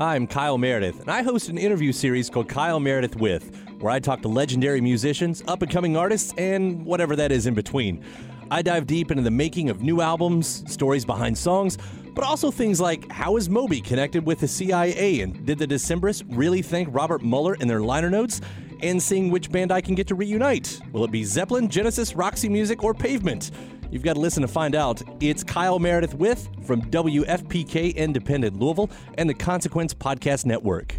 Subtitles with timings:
[0.00, 3.98] I'm Kyle Meredith, and I host an interview series called Kyle Meredith With, where I
[3.98, 8.04] talk to legendary musicians, up and coming artists, and whatever that is in between.
[8.48, 11.78] I dive deep into the making of new albums, stories behind songs,
[12.14, 16.24] but also things like how is Moby connected with the CIA, and did the Decemberists
[16.28, 18.40] really thank Robert Mueller in their liner notes?
[18.84, 20.80] And seeing which band I can get to reunite.
[20.92, 23.50] Will it be Zeppelin, Genesis, Roxy Music, or Pavement?
[23.90, 25.02] You've got to listen to find out.
[25.20, 30.96] It's Kyle Meredith with from WFPK Independent Louisville and the Consequence Podcast Network.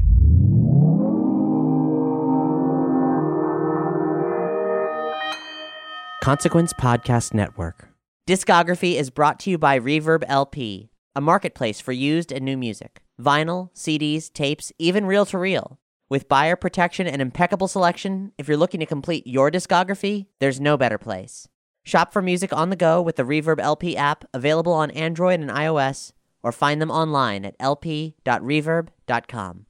[6.24, 7.90] Consequence Podcast Network.
[8.28, 13.02] Discography is brought to you by Reverb LP, a marketplace for used and new music,
[13.20, 15.80] vinyl, CDs, tapes, even reel to reel.
[16.10, 20.76] With buyer protection and impeccable selection, if you're looking to complete your discography, there's no
[20.78, 21.48] better place.
[21.90, 25.50] Shop for music on the go with the Reverb LP app available on Android and
[25.50, 26.12] iOS,
[26.44, 29.66] or find them online at lp.reverb.com.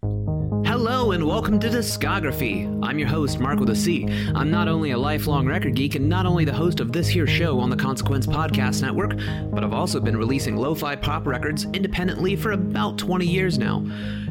[0.66, 2.68] Hello and welcome to Discography.
[2.84, 4.04] I'm your host, Mark with a C.
[4.36, 7.26] I'm not only a lifelong record geek and not only the host of this here
[7.26, 9.16] show on the Consequence Podcast Network,
[9.50, 13.80] but I've also been releasing lo-fi pop records independently for about 20 years now.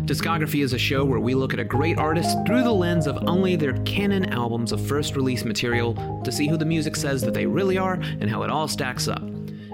[0.09, 3.29] Discography is a show where we look at a great artist through the lens of
[3.29, 7.35] only their canon albums of first release material to see who the music says that
[7.35, 9.21] they really are and how it all stacks up.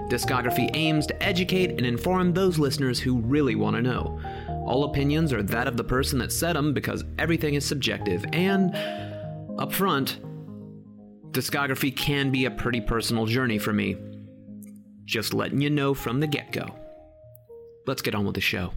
[0.09, 4.19] Discography aims to educate and inform those listeners who really want to know.
[4.67, 8.75] All opinions are that of the person that said them because everything is subjective, and
[9.57, 10.19] up front,
[11.31, 13.95] discography can be a pretty personal journey for me.
[15.05, 16.75] Just letting you know from the get go.
[17.87, 18.73] Let's get on with the show.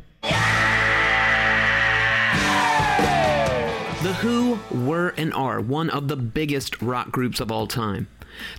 [4.00, 8.06] The Who were and are one of the biggest rock groups of all time.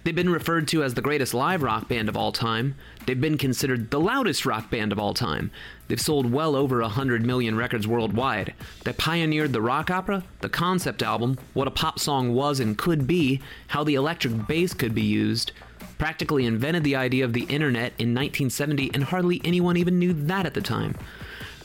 [0.03, 2.75] They've been referred to as the greatest live rock band of all time.
[3.05, 5.49] They've been considered the loudest rock band of all time.
[5.87, 8.53] They've sold well over 100 million records worldwide.
[8.83, 13.07] They pioneered the rock opera, the concept album, what a pop song was and could
[13.07, 15.53] be, how the electric bass could be used,
[15.97, 20.45] practically invented the idea of the internet in 1970, and hardly anyone even knew that
[20.45, 20.95] at the time.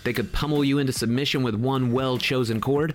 [0.04, 2.94] They could pummel you into submission with one well chosen chord.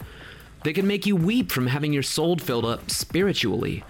[0.63, 3.83] They can make you weep from having your soul filled up spiritually.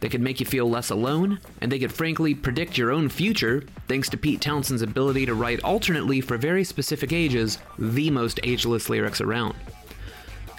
[0.00, 3.64] They could make you feel less alone, and they could frankly predict your own future,
[3.88, 8.88] thanks to Pete Townshend's ability to write alternately for very specific ages the most ageless
[8.88, 9.54] lyrics around.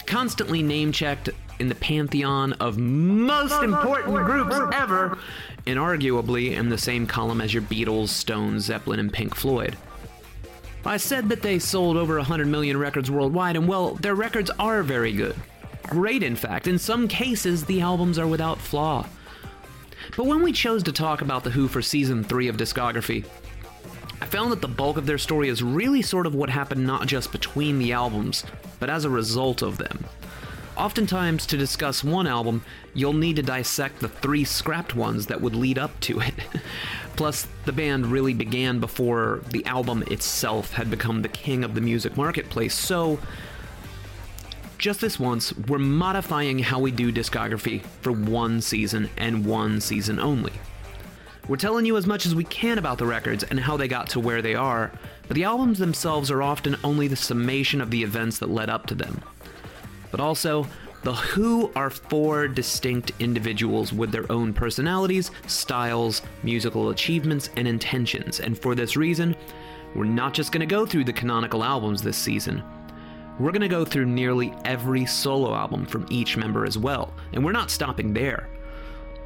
[0.05, 5.17] Constantly name checked in the pantheon of most important groups ever,
[5.65, 9.77] and arguably in the same column as your Beatles, Stones, Zeppelin, and Pink Floyd.
[10.87, 14.83] I said that they sold over 100 million records worldwide, and well, their records are
[14.83, 15.35] very good.
[15.83, 16.65] Great, in fact.
[16.65, 19.05] In some cases, the albums are without flaw.
[20.15, 23.25] But when we chose to talk about The Who for season 3 of Discography,
[24.21, 27.05] I found that the bulk of their story is really sort of what happened not
[27.05, 28.45] just between the albums,
[28.79, 30.05] but as a result of them.
[30.77, 35.55] Oftentimes, to discuss one album, you'll need to dissect the three scrapped ones that would
[35.55, 36.33] lead up to it.
[37.17, 41.81] Plus, the band really began before the album itself had become the king of the
[41.81, 43.19] music marketplace, so
[44.77, 50.19] just this once, we're modifying how we do discography for one season and one season
[50.19, 50.53] only.
[51.47, 54.09] We're telling you as much as we can about the records and how they got
[54.11, 54.91] to where they are,
[55.27, 58.85] but the albums themselves are often only the summation of the events that led up
[58.87, 59.21] to them.
[60.11, 60.67] But also,
[61.07, 68.41] the Who are four distinct individuals with their own personalities, styles, musical achievements, and intentions,
[68.41, 69.33] and for this reason,
[69.95, 72.61] we're not just going to go through the canonical albums this season.
[73.39, 77.41] We're going to go through nearly every solo album from each member as well, and
[77.41, 78.49] we're not stopping there.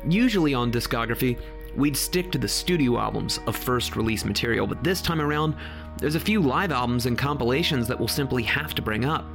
[0.08, 1.40] Usually on discography,
[1.76, 5.56] we'd stick to the studio albums of first release material, but this time around,
[5.98, 9.26] there's a few live albums and compilations that we'll simply have to bring up.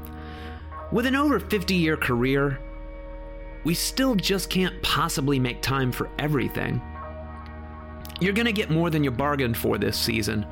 [0.93, 2.61] With an over 50 year career,
[3.65, 6.81] we still just can't possibly make time for everything.
[8.21, 10.47] You're gonna get more than you bargained for this season,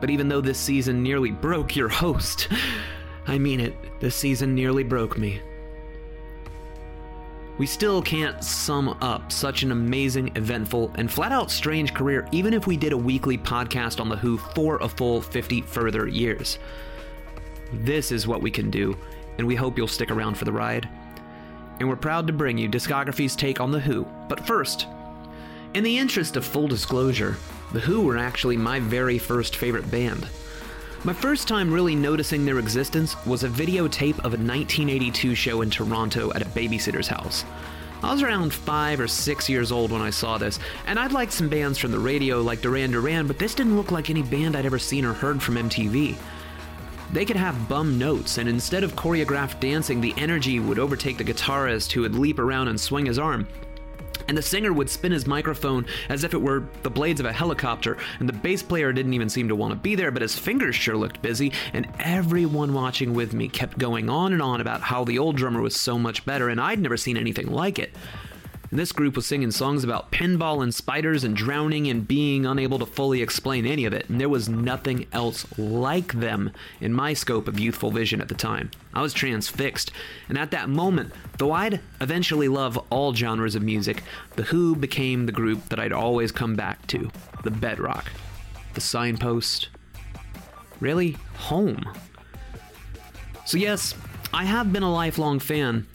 [0.00, 2.48] but even though this season nearly broke your host,
[3.26, 5.40] I mean it, this season nearly broke me.
[7.58, 12.54] We still can't sum up such an amazing, eventful, and flat out strange career even
[12.54, 16.60] if we did a weekly podcast on The Who for a full 50 further years.
[17.72, 18.96] This is what we can do,
[19.38, 20.88] and we hope you'll stick around for the ride.
[21.80, 24.04] And we're proud to bring you Discography's take on The Who.
[24.28, 24.86] But first,
[25.74, 27.36] in the interest of full disclosure,
[27.72, 30.28] The Who were actually my very first favorite band.
[31.04, 35.70] My first time really noticing their existence was a videotape of a 1982 show in
[35.70, 37.44] Toronto at a babysitter's house.
[38.02, 41.32] I was around five or six years old when I saw this, and I'd liked
[41.32, 44.56] some bands from the radio like Duran Duran, but this didn't look like any band
[44.56, 46.16] I'd ever seen or heard from MTV.
[47.12, 51.24] They could have bum notes, and instead of choreographed dancing, the energy would overtake the
[51.24, 53.46] guitarist who would leap around and swing his arm
[54.28, 57.32] and the singer would spin his microphone as if it were the blades of a
[57.32, 60.38] helicopter, and the bass player didn't even seem to want to be there, but his
[60.38, 64.82] fingers sure looked busy, and everyone watching with me kept going on and on about
[64.82, 67.94] how the old drummer was so much better, and I'd never seen anything like it.
[68.70, 72.84] This group was singing songs about pinball and spiders and drowning and being unable to
[72.84, 77.48] fully explain any of it, and there was nothing else like them in my scope
[77.48, 78.70] of youthful vision at the time.
[78.92, 79.90] I was transfixed,
[80.28, 84.02] and at that moment, though I'd eventually love all genres of music,
[84.36, 87.10] The Who became the group that I'd always come back to.
[87.44, 88.10] The bedrock,
[88.74, 89.70] the signpost,
[90.78, 91.12] really?
[91.36, 91.82] Home.
[93.46, 93.94] So, yes,
[94.34, 95.86] I have been a lifelong fan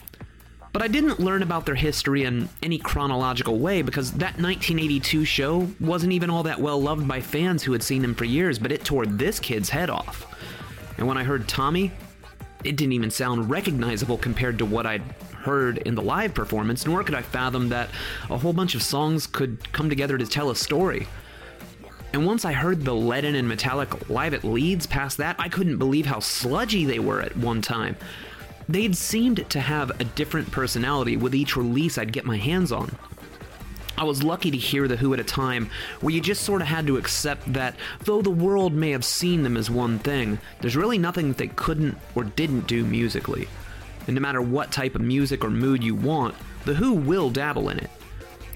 [0.74, 5.68] but I didn't learn about their history in any chronological way because that 1982 show
[5.78, 8.72] wasn't even all that well loved by fans who had seen them for years, but
[8.72, 10.26] it tore this kid's head off.
[10.98, 11.92] And when I heard Tommy,
[12.64, 15.02] it didn't even sound recognizable compared to what I'd
[15.36, 17.88] heard in the live performance, nor could I fathom that
[18.28, 21.06] a whole bunch of songs could come together to tell a story.
[22.12, 25.78] And once I heard the Lennon and Metallic live at Leeds past that, I couldn't
[25.78, 27.96] believe how sludgy they were at one time.
[28.68, 32.96] They'd seemed to have a different personality with each release I'd get my hands on.
[33.96, 35.70] I was lucky to hear The Who at a time
[36.00, 39.42] where you just sort of had to accept that though the world may have seen
[39.42, 43.48] them as one thing, there's really nothing that they couldn't or didn't do musically.
[44.06, 46.34] And no matter what type of music or mood you want,
[46.64, 47.90] The Who will dabble in it.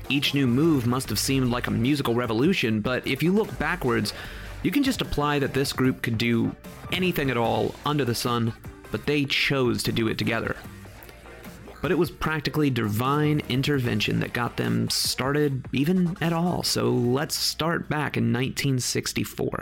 [0.08, 4.14] Each new move must have seemed like a musical revolution, but if you look backwards,
[4.62, 6.56] you can just apply that this group could do
[6.92, 8.54] anything at all under the sun
[8.90, 10.56] but they chose to do it together.
[11.80, 17.36] But it was practically divine intervention that got them started even at all, so let's
[17.36, 19.60] start back in 1964.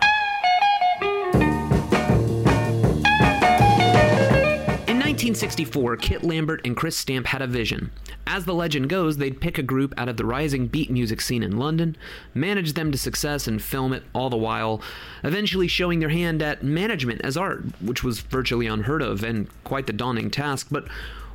[5.27, 7.91] 1964, Kit Lambert and Chris Stamp had a vision.
[8.29, 11.43] As the legend goes, they'd pick a group out of the rising beat music scene
[11.43, 11.97] in London,
[12.33, 14.81] manage them to success, and film it all the while,
[15.25, 19.89] eventually showing their hand at management as art, which was virtually unheard of and quite
[19.89, 20.69] the daunting task.
[20.71, 20.87] But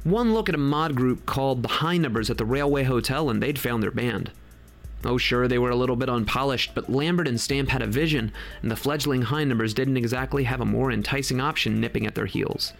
[0.06, 3.44] one look at a mod group called the High Numbers at the Railway Hotel, and
[3.44, 4.32] they'd found their band.
[5.04, 8.32] Oh, sure, they were a little bit unpolished, but Lambert and Stamp had a vision,
[8.62, 12.26] and the fledgling High Numbers didn't exactly have a more enticing option nipping at their
[12.26, 12.72] heels.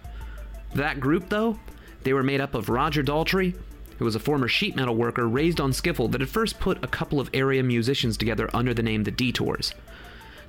[0.76, 1.60] That group, though,
[2.04, 3.56] they were made up of Roger Daltrey,
[3.98, 6.88] who was a former sheet metal worker raised on skiffle that had first put a
[6.88, 9.74] couple of area musicians together under the name the Detours.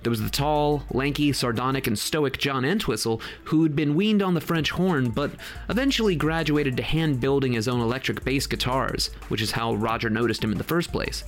[0.02, 4.40] There was the tall, lanky, sardonic, and stoic John Entwistle, who'd been weaned on the
[4.40, 5.32] French horn, but
[5.68, 10.42] eventually graduated to hand building his own electric bass guitars, which is how Roger noticed
[10.42, 11.22] him in the first place.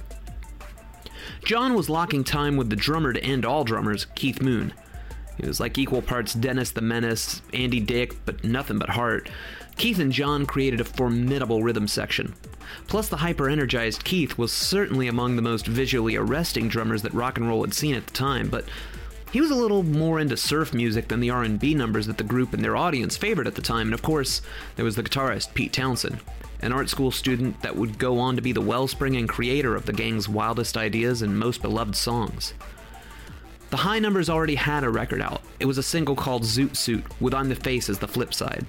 [1.45, 4.73] John was locking time with the drummer to end all drummers, Keith Moon.
[5.37, 9.29] He was like equal parts Dennis the Menace, Andy Dick, but nothing but heart.
[9.77, 12.35] Keith and John created a formidable rhythm section.
[12.87, 17.37] Plus, the hyper energized Keith was certainly among the most visually arresting drummers that rock
[17.37, 18.65] and roll had seen at the time, but
[19.33, 22.53] he was a little more into surf music than the R&B numbers that the group
[22.53, 24.41] and their audience favored at the time, and of course,
[24.77, 26.21] there was the guitarist Pete Townshend,
[26.61, 29.87] an art school student that would go on to be the wellspring and creator of
[29.87, 32.55] the gang's wildest ideas and most beloved songs.
[33.75, 35.43] The High Numbers already had a record out.
[35.59, 38.65] It was a single called Zoot Suit, with I'm the Face as the flip side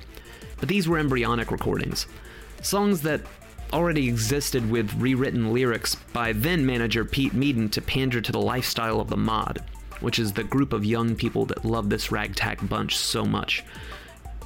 [0.57, 2.07] but these were embryonic recordings.
[2.63, 3.21] Songs that
[3.73, 8.99] already existed with rewritten lyrics by then manager Pete Meaden to pander to the lifestyle
[8.99, 9.63] of the mod,
[9.99, 13.63] which is the group of young people that love this ragtag bunch so much.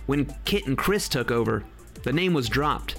[0.07, 1.63] When Kit and Chris took over,
[2.03, 2.95] the name was dropped.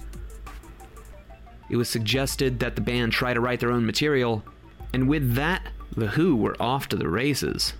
[1.68, 4.44] It was suggested that the band try to write their own material,
[4.92, 7.72] and with that, The Who were off to the races.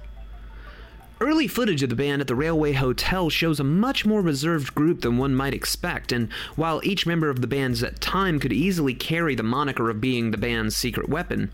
[1.20, 5.02] Early footage of the band at the Railway Hotel shows a much more reserved group
[5.02, 8.94] than one might expect, and while each member of the band's at time could easily
[8.94, 11.50] carry the moniker of being the band's secret weapon,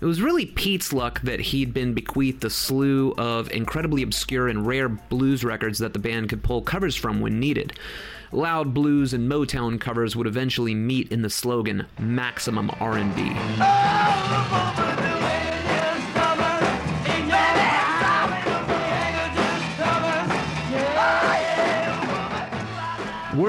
[0.00, 4.66] It was really Pete's luck that he'd been bequeathed a slew of incredibly obscure and
[4.66, 7.78] rare blues records that the band could pull covers from when needed.
[8.32, 13.22] Loud blues and Motown covers would eventually meet in the slogan Maximum R&B.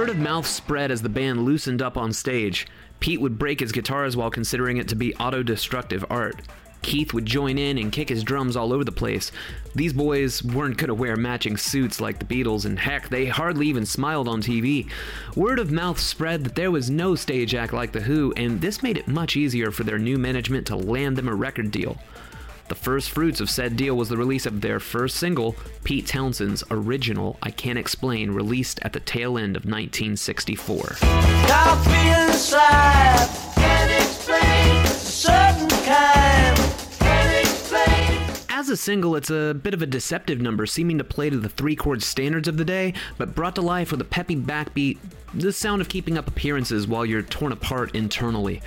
[0.05, 2.67] Word of mouth spread as the band loosened up on stage.
[2.99, 6.43] Pete would break his guitars while considering it to be auto destructive art.
[6.83, 9.31] Keith would join in and kick his drums all over the place.
[9.73, 13.83] These boys weren't gonna wear matching suits like the Beatles, and heck, they hardly even
[13.83, 14.87] smiled on TV.
[15.35, 18.83] Word of mouth spread that there was no stage act like The Who, and this
[18.83, 21.97] made it much easier for their new management to land them a record deal.
[22.67, 26.63] The first fruits of said deal was the release of their first single, Pete Townshend's
[26.71, 30.97] original I Can't Explain, released at the tail end of 1964.
[38.49, 41.49] As a single, it's a bit of a deceptive number, seeming to play to the
[41.49, 44.97] three chord standards of the day, but brought to life with a peppy backbeat,
[45.35, 48.63] the sound of keeping up appearances while you're torn apart internally.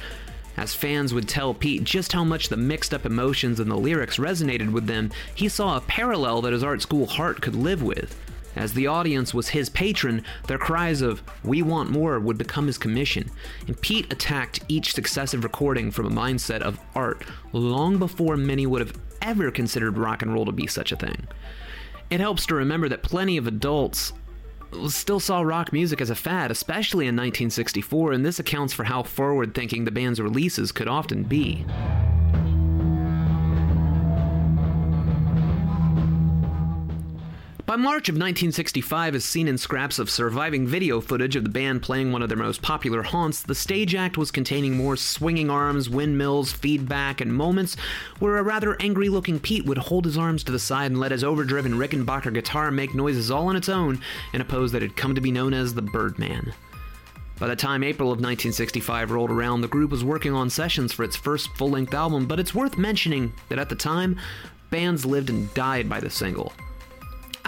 [0.59, 4.17] As fans would tell Pete just how much the mixed up emotions in the lyrics
[4.17, 8.19] resonated with them, he saw a parallel that his art school heart could live with.
[8.57, 12.77] As the audience was his patron, their cries of, We want more, would become his
[12.77, 13.31] commission,
[13.69, 17.23] and Pete attacked each successive recording from a mindset of art
[17.53, 21.29] long before many would have ever considered rock and roll to be such a thing.
[22.11, 24.13] It helps to remember that plenty of adults
[24.89, 29.03] still saw rock music as a fad, especially in 1964, and this accounts for how
[29.03, 31.65] forward thinking the band's releases could often be.
[37.69, 41.83] By March of 1965, as seen in scraps of surviving video footage of the band
[41.83, 45.91] playing one of their most popular haunts, the stage act was containing more swinging arms,
[45.91, 47.77] windmills, feedback, and moments
[48.21, 51.13] where a rather angry looking Pete would hold his arms to the side and let
[51.13, 54.01] his overdriven Rickenbacker guitar make noises all on its own
[54.33, 56.55] in a pose that had come to be known as the Birdman.
[57.39, 61.05] By the time April of 1965 rolled around, the group was working on sessions for
[61.05, 64.19] its first full length album, but it's worth mentioning that at the time,
[64.71, 66.51] bands lived and died by the single.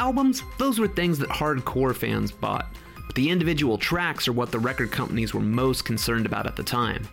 [0.00, 2.72] Albums, those were things that hardcore fans bought,
[3.06, 6.62] but the individual tracks are what the record companies were most concerned about at the
[6.62, 7.06] time.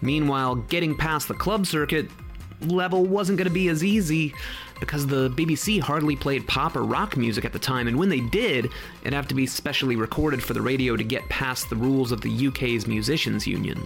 [0.00, 2.10] Meanwhile, getting past the club circuit
[2.62, 4.34] level wasn't going to be as easy
[4.80, 8.20] because the BBC hardly played pop or rock music at the time, and when they
[8.20, 8.72] did,
[9.02, 12.20] it'd have to be specially recorded for the radio to get past the rules of
[12.22, 13.80] the UK's Musicians Union.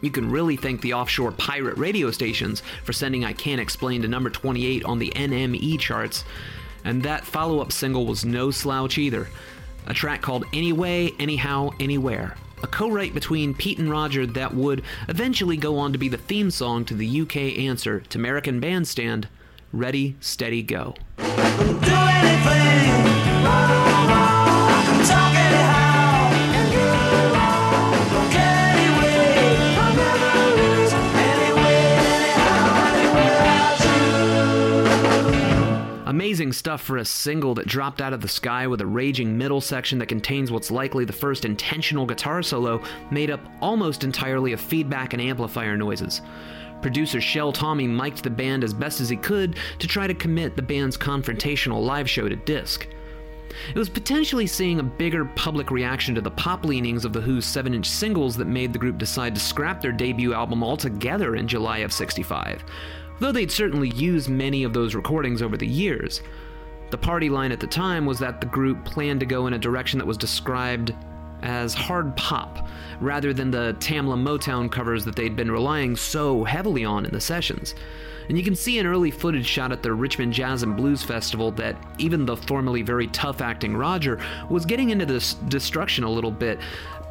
[0.00, 4.08] You can really thank the offshore pirate radio stations for sending I Can't Explain to
[4.08, 6.24] number 28 on the NME charts,
[6.84, 9.28] and that follow up single was no slouch either.
[9.86, 12.36] A track called Anyway, Anyhow, Anywhere.
[12.62, 16.16] A co write between Pete and Roger that would eventually go on to be the
[16.16, 19.28] theme song to the UK answer to American Bandstand
[19.72, 20.94] Ready, Steady, Go.
[36.14, 39.60] Amazing stuff for a single that dropped out of the sky with a raging middle
[39.60, 42.80] section that contains what's likely the first intentional guitar solo
[43.10, 46.22] made up almost entirely of feedback and amplifier noises.
[46.80, 50.54] Producer Shel Talmy mic'd the band as best as he could to try to commit
[50.54, 52.86] the band's confrontational live show to disc.
[53.74, 57.44] It was potentially seeing a bigger public reaction to the pop leanings of The Who's
[57.44, 61.48] 7 inch singles that made the group decide to scrap their debut album altogether in
[61.48, 62.64] July of 65
[63.20, 66.22] though they'd certainly used many of those recordings over the years.
[66.90, 69.58] The party line at the time was that the group planned to go in a
[69.58, 70.94] direction that was described
[71.42, 72.68] as hard pop,
[73.00, 77.20] rather than the Tamla Motown covers that they'd been relying so heavily on in the
[77.20, 77.74] sessions.
[78.28, 81.50] And you can see an early footage shot at the Richmond Jazz and Blues Festival
[81.52, 86.30] that even the formerly very tough acting Roger was getting into this destruction a little
[86.30, 86.58] bit,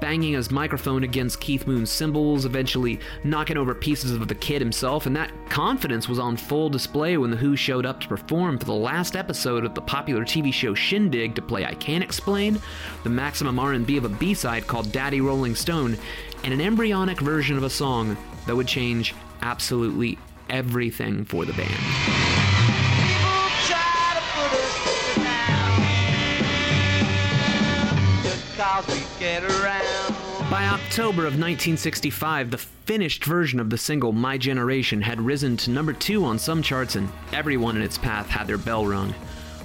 [0.01, 5.05] banging his microphone against Keith Moon's cymbals, eventually knocking over pieces of the kid himself,
[5.05, 8.65] and that confidence was on full display when The Who showed up to perform for
[8.65, 12.59] the last episode of the popular TV show Shindig to play I Can't Explain,
[13.03, 15.97] the maximum R&B of a B-side called Daddy Rolling Stone,
[16.43, 20.17] and an embryonic version of a song that would change absolutely
[20.49, 21.69] everything for the band.
[30.49, 35.71] By October of 1965, the finished version of the single My Generation had risen to
[35.71, 39.15] number two on some charts, and everyone in its path had their bell rung.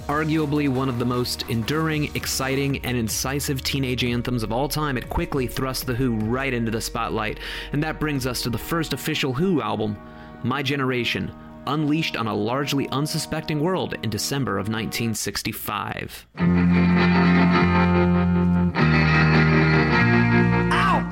[0.07, 5.07] Arguably one of the most enduring, exciting, and incisive teenage anthems of all time, it
[5.09, 7.39] quickly thrust The Who right into the spotlight,
[7.71, 9.95] and that brings us to the first official Who album,
[10.43, 11.31] My Generation,
[11.67, 16.27] unleashed on a largely unsuspecting world in December of 1965.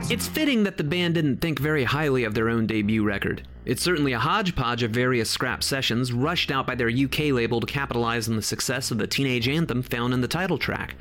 [0.09, 3.45] It's fitting that the band didn't think very highly of their own debut record.
[3.65, 7.67] It's certainly a hodgepodge of various scrap sessions rushed out by their UK label to
[7.67, 10.95] capitalize on the success of the teenage anthem found in the title track.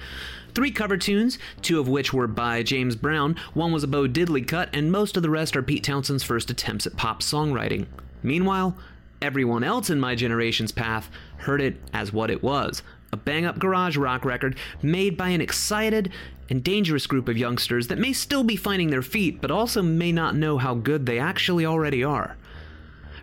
[0.56, 4.46] Three cover tunes, two of which were by James Brown, one was a Bo Diddley
[4.46, 7.86] cut, and most of the rest are Pete Townshend's first attempts at pop songwriting.
[8.26, 8.76] Meanwhile,
[9.22, 13.56] everyone else in my generation's path heard it as what it was a bang up
[13.56, 16.12] garage rock record made by an excited
[16.50, 20.10] and dangerous group of youngsters that may still be finding their feet, but also may
[20.10, 22.36] not know how good they actually already are.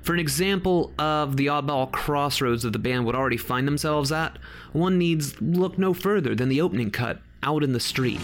[0.02, 4.40] For an example of the oddball crossroads that the band would already find themselves at,
[4.72, 8.22] one needs look no further than the opening cut, Out in the Street.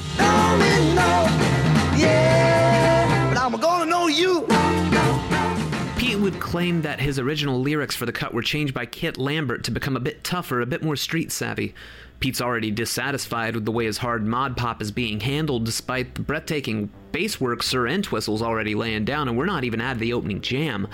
[6.00, 9.66] Pete would claim that his original lyrics for the cut were changed by Kit Lambert
[9.66, 11.76] to become a bit tougher, a bit more street savvy.
[12.22, 16.22] Pete's already dissatisfied with the way his hard mod pop is being handled, despite the
[16.22, 20.14] breathtaking bass work Sir Entwistle's already laying down, and we're not even out of the
[20.14, 20.88] opening jam.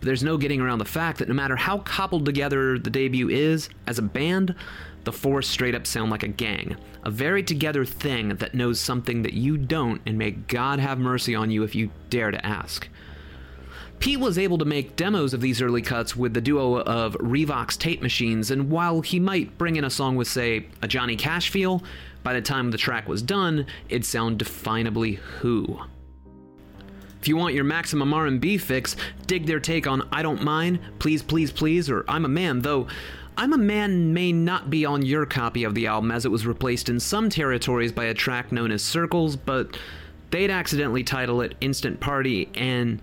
[0.00, 3.28] But there's no getting around the fact that no matter how cobbled together the debut
[3.28, 4.56] is, as a band,
[5.04, 6.76] the four straight up sound like a gang.
[7.04, 11.36] A very together thing that knows something that you don't, and may God have mercy
[11.36, 12.88] on you if you dare to ask.
[13.98, 17.76] Pete was able to make demos of these early cuts with the duo of Revox
[17.76, 21.50] tape machines, and while he might bring in a song with, say, a Johnny Cash
[21.50, 21.82] feel,
[22.22, 25.80] by the time the track was done, it'd sound definably Who.
[27.20, 28.94] If you want your maximum R&B fix,
[29.26, 32.86] dig their take on I Don't Mind, Please Please Please, or I'm a Man, though
[33.36, 36.46] I'm a Man may not be on your copy of the album as it was
[36.46, 39.76] replaced in some territories by a track known as Circles, but
[40.30, 43.02] they'd accidentally title it Instant Party, and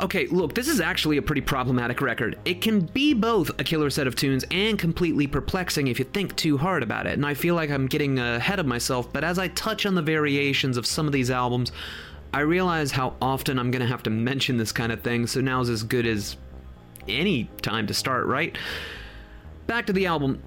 [0.00, 2.38] Okay, look, this is actually a pretty problematic record.
[2.46, 6.34] It can be both a killer set of tunes and completely perplexing if you think
[6.36, 9.38] too hard about it, and I feel like I'm getting ahead of myself, but as
[9.38, 11.70] I touch on the variations of some of these albums,
[12.32, 15.68] I realize how often I'm gonna have to mention this kind of thing, so now's
[15.68, 16.38] as good as
[17.06, 18.56] any time to start, right?
[19.66, 20.42] Back to the album.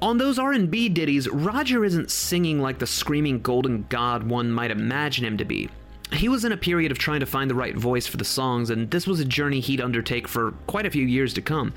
[0.00, 5.26] On those R&B ditties, Roger isn't singing like the screaming golden god one might imagine
[5.26, 5.68] him to be.
[6.12, 8.70] He was in a period of trying to find the right voice for the songs,
[8.70, 11.74] and this was a journey he'd undertake for quite a few years to come.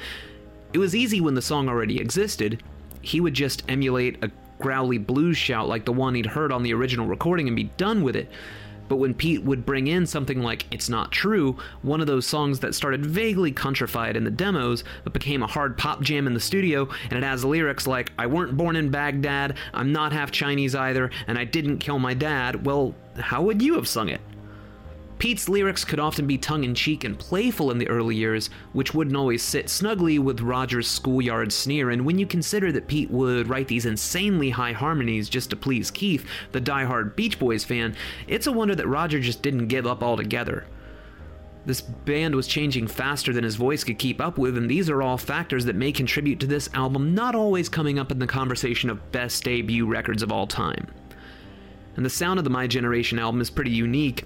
[0.73, 2.63] It was easy when the song already existed.
[3.01, 6.73] He would just emulate a growly blues shout like the one he'd heard on the
[6.73, 8.29] original recording and be done with it.
[8.87, 12.59] But when Pete would bring in something like It's Not True, one of those songs
[12.59, 16.41] that started vaguely countrified in the demos, but became a hard pop jam in the
[16.41, 20.75] studio, and it has lyrics like, I weren't born in Baghdad, I'm not half Chinese
[20.75, 24.21] either, and I didn't kill my dad, well, how would you have sung it?
[25.21, 28.95] Pete's lyrics could often be tongue in cheek and playful in the early years, which
[28.95, 31.91] wouldn't always sit snugly with Roger's schoolyard sneer.
[31.91, 35.91] And when you consider that Pete would write these insanely high harmonies just to please
[35.91, 37.95] Keith, the die-hard Beach Boys fan,
[38.27, 40.65] it's a wonder that Roger just didn't give up altogether.
[41.67, 45.03] This band was changing faster than his voice could keep up with, and these are
[45.03, 48.89] all factors that may contribute to this album not always coming up in the conversation
[48.89, 50.87] of best debut records of all time.
[51.95, 54.23] And the sound of the My Generation album is pretty unique,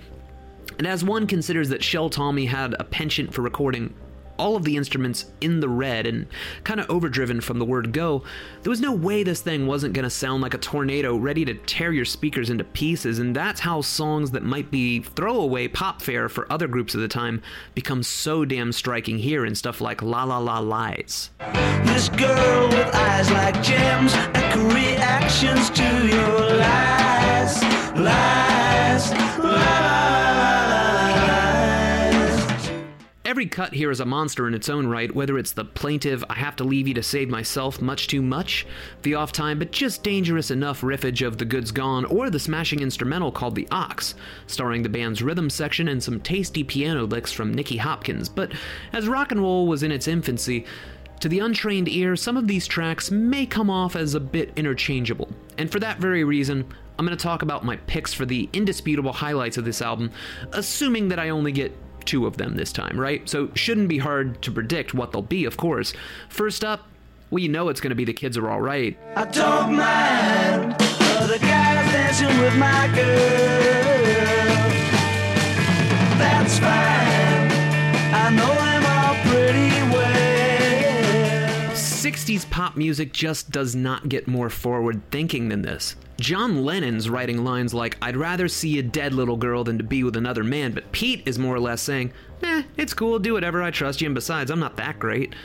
[0.77, 3.93] and as one considers that Shel Talmy had a penchant for recording
[4.37, 6.27] all of the instruments in the red and
[6.63, 8.23] kind of overdriven from the word go,
[8.63, 11.53] there was no way this thing wasn't going to sound like a tornado ready to
[11.53, 16.29] tear your speakers into pieces, and that's how songs that might be throwaway pop fare
[16.29, 17.41] for other groups of the time
[17.73, 21.29] become so damn striking here in stuff like La La La Lies.
[21.83, 24.15] This girl with eyes like gems,
[24.73, 27.61] reactions to your lies,
[27.95, 30.24] lies, lies.
[33.35, 36.35] Every cut here is a monster in its own right, whether it's the plaintive, I
[36.35, 38.65] have to leave you to save myself much too much,
[39.01, 42.79] the off time but just dangerous enough riffage of The Good's Gone, or the smashing
[42.79, 44.15] instrumental called The Ox,
[44.47, 48.29] starring the band's rhythm section and some tasty piano licks from Nicky Hopkins.
[48.29, 48.53] But
[48.93, 50.65] as rock and roll was in its infancy,
[51.19, 55.27] to the untrained ear, some of these tracks may come off as a bit interchangeable.
[55.57, 56.65] And for that very reason,
[56.97, 60.11] I'm going to talk about my picks for the indisputable highlights of this album,
[60.53, 63.27] assuming that I only get two of them this time, right?
[63.27, 65.93] So shouldn't be hard to predict what they'll be, of course.
[66.29, 66.87] First up,
[67.31, 68.97] we know it's going to be the kids are all right.
[69.15, 70.75] I don't mind
[71.39, 73.44] guys dancing with my girl.
[82.15, 85.97] 60s pop music just does not get more forward thinking than this.
[86.17, 90.01] John Lennon's writing lines like, I'd rather see a dead little girl than to be
[90.01, 93.61] with another man, but Pete is more or less saying, eh, it's cool, do whatever,
[93.61, 95.35] I trust you, and besides, I'm not that great.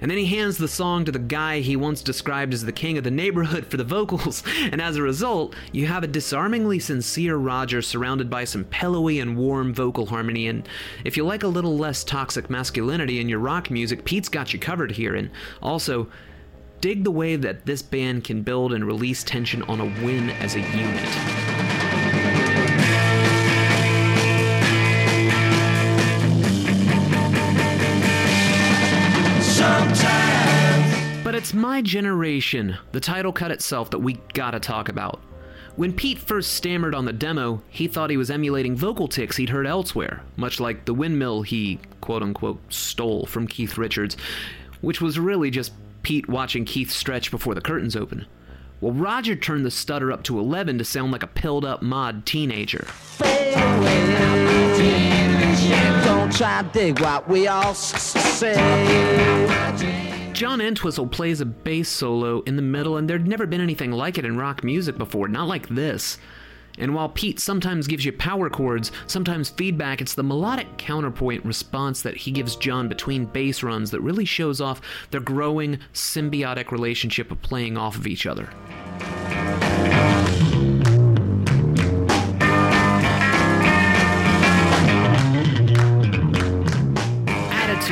[0.00, 2.98] And then he hands the song to the guy he once described as the king
[2.98, 7.36] of the neighborhood for the vocals, and as a result, you have a disarmingly sincere
[7.36, 10.48] Roger surrounded by some pillowy and warm vocal harmony.
[10.48, 10.68] And
[11.04, 14.58] if you like a little less toxic masculinity in your rock music, Pete's got you
[14.58, 15.14] covered here.
[15.14, 15.30] And
[15.62, 16.08] also,
[16.80, 20.54] dig the way that this band can build and release tension on a win as
[20.54, 21.53] a unit.
[31.44, 35.20] It's my generation, the title cut itself, that we gotta talk about.
[35.76, 39.50] When Pete first stammered on the demo, he thought he was emulating vocal tics he'd
[39.50, 44.16] heard elsewhere, much like the windmill he, quote unquote, stole from Keith Richards,
[44.80, 48.24] which was really just Pete watching Keith stretch before the curtains open.
[48.80, 52.24] Well, Roger turned the stutter up to 11 to sound like a pilled up mod
[52.24, 52.86] teenager.
[56.06, 58.54] Don't try dig what we all say.
[60.34, 64.18] John Entwistle plays a bass solo in the middle, and there'd never been anything like
[64.18, 66.18] it in rock music before, not like this.
[66.76, 72.02] And while Pete sometimes gives you power chords, sometimes feedback, it's the melodic counterpoint response
[72.02, 74.80] that he gives John between bass runs that really shows off
[75.12, 78.50] their growing symbiotic relationship of playing off of each other.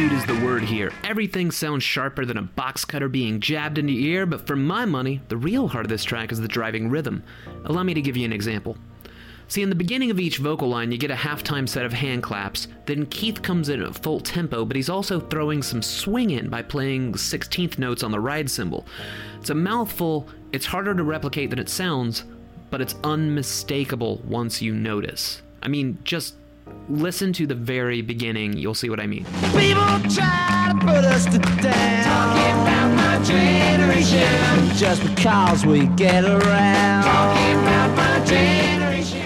[0.02, 0.90] Attitude is the word here.
[1.04, 4.84] Everything sounds sharper than a box cutter being jabbed into your ear, but for my
[4.84, 7.22] money, the real heart of this track is the driving rhythm.
[7.66, 8.76] Allow me to give you an example.
[9.46, 12.24] See, in the beginning of each vocal line, you get a halftime set of hand
[12.24, 12.66] claps.
[12.84, 16.62] Then Keith comes in at full tempo, but he's also throwing some swing in by
[16.62, 18.84] playing 16th notes on the ride cymbal.
[19.38, 22.24] It's a mouthful, it's harder to replicate than it sounds,
[22.70, 25.42] but it's unmistakable once you notice.
[25.62, 26.34] I mean, just
[26.88, 29.24] listen to the very beginning, you'll see what I mean.
[29.56, 32.04] People try to put us to down.
[32.04, 34.76] Talking about my generation.
[34.76, 37.04] Just because we get around.
[37.04, 39.22] Talking about my generation.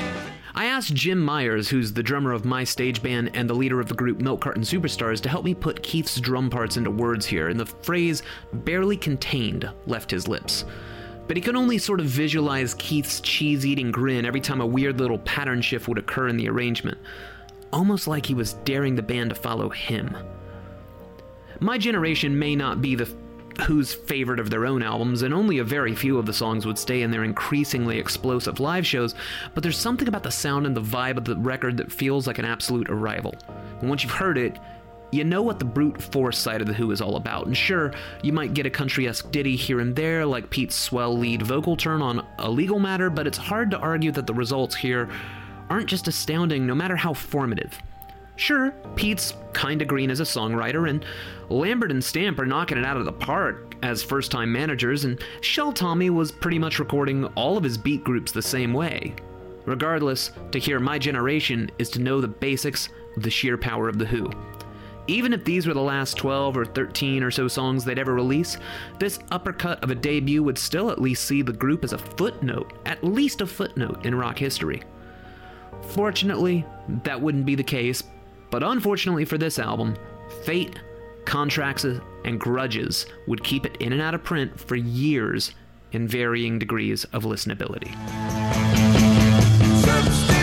[0.54, 3.88] I asked Jim Myers, who's the drummer of my stage band and the leader of
[3.88, 7.48] the group Milk Carton Superstars, to help me put Keith's drum parts into words here,
[7.48, 8.22] and the phrase
[8.52, 10.64] barely contained left his lips.
[11.26, 15.00] But he could only sort of visualize Keith's cheese eating grin every time a weird
[15.00, 16.98] little pattern shift would occur in the arrangement,
[17.72, 20.16] almost like he was daring the band to follow him.
[21.58, 23.12] My generation may not be the
[23.62, 26.78] Who's favorite of their own albums, and only a very few of the songs would
[26.78, 29.14] stay in their increasingly explosive live shows,
[29.54, 32.38] but there's something about the sound and the vibe of the record that feels like
[32.38, 33.34] an absolute arrival.
[33.80, 34.58] And once you've heard it,
[35.16, 37.46] you know what the brute force side of The Who is all about.
[37.46, 41.16] And sure, you might get a country esque ditty here and there, like Pete's swell
[41.16, 44.76] lead vocal turn on a legal matter, but it's hard to argue that the results
[44.76, 45.08] here
[45.70, 47.78] aren't just astounding, no matter how formative.
[48.36, 51.04] Sure, Pete's kinda green as a songwriter, and
[51.48, 55.18] Lambert and Stamp are knocking it out of the park as first time managers, and
[55.40, 59.14] Shel Talmy was pretty much recording all of his beat groups the same way.
[59.64, 63.98] Regardless, to hear My Generation is to know the basics of the sheer power of
[63.98, 64.30] The Who.
[65.08, 68.58] Even if these were the last 12 or 13 or so songs they'd ever release,
[68.98, 72.72] this uppercut of a debut would still at least see the group as a footnote,
[72.86, 74.82] at least a footnote in rock history.
[75.90, 76.64] Fortunately,
[77.04, 78.02] that wouldn't be the case,
[78.50, 79.96] but unfortunately for this album,
[80.44, 80.76] fate,
[81.24, 81.84] contracts,
[82.24, 85.52] and grudges would keep it in and out of print for years
[85.92, 87.92] in varying degrees of listenability.
[89.82, 90.36] Substitutes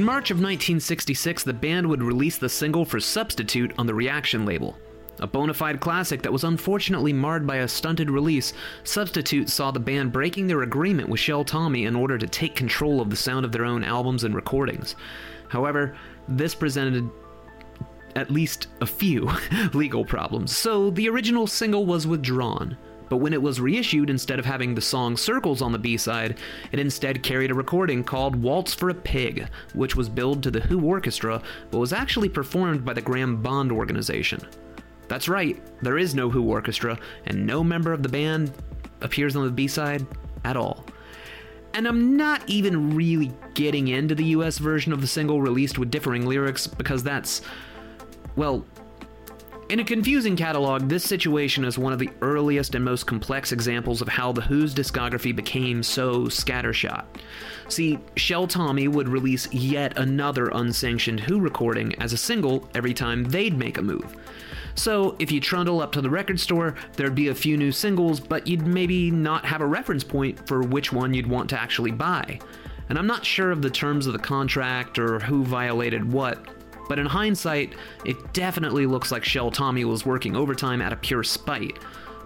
[0.00, 4.46] In March of 1966, the band would release the single for Substitute on the Reaction
[4.46, 4.78] label.
[5.18, 9.78] A bona fide classic that was unfortunately marred by a stunted release, Substitute saw the
[9.78, 13.44] band breaking their agreement with Shel Talmy in order to take control of the sound
[13.44, 14.96] of their own albums and recordings.
[15.48, 15.94] However,
[16.26, 17.10] this presented
[18.16, 19.30] at least a few
[19.74, 22.74] legal problems, so the original single was withdrawn.
[23.10, 26.38] But when it was reissued, instead of having the song Circles on the B side,
[26.70, 30.60] it instead carried a recording called Waltz for a Pig, which was billed to the
[30.60, 31.42] Who Orchestra,
[31.72, 34.40] but was actually performed by the Graham Bond organization.
[35.08, 36.96] That's right, there is no Who Orchestra,
[37.26, 38.52] and no member of the band
[39.00, 40.06] appears on the B side
[40.44, 40.86] at all.
[41.74, 45.90] And I'm not even really getting into the US version of the single released with
[45.90, 47.42] differing lyrics because that's,
[48.36, 48.64] well,
[49.70, 54.02] In a confusing catalog, this situation is one of the earliest and most complex examples
[54.02, 57.04] of how The Who's discography became so scattershot.
[57.68, 63.22] See, Shel Talmy would release yet another unsanctioned Who recording as a single every time
[63.22, 64.16] they'd make a move.
[64.74, 68.18] So, if you trundle up to the record store, there'd be a few new singles,
[68.18, 71.92] but you'd maybe not have a reference point for which one you'd want to actually
[71.92, 72.40] buy.
[72.88, 76.44] And I'm not sure of the terms of the contract or who violated what,
[76.90, 77.74] but in hindsight,
[78.04, 81.78] it definitely looks like Shel Talmy was working overtime out of pure spite.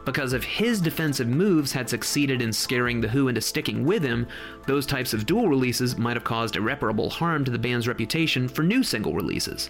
[0.06, 4.26] Because if his defensive moves had succeeded in scaring The Who into sticking with him,
[4.66, 8.62] those types of dual releases might have caused irreparable harm to the band's reputation for
[8.62, 9.68] new single releases.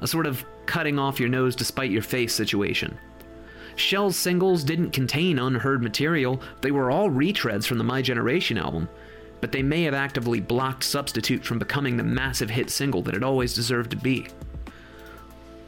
[0.00, 2.98] A sort of cutting off your nose despite your face situation.
[3.76, 8.88] Shel's singles didn't contain unheard material, they were all retreads from the My Generation album
[9.44, 13.22] but they may have actively blocked Substitute from becoming the massive hit single that it
[13.22, 14.26] always deserved to be.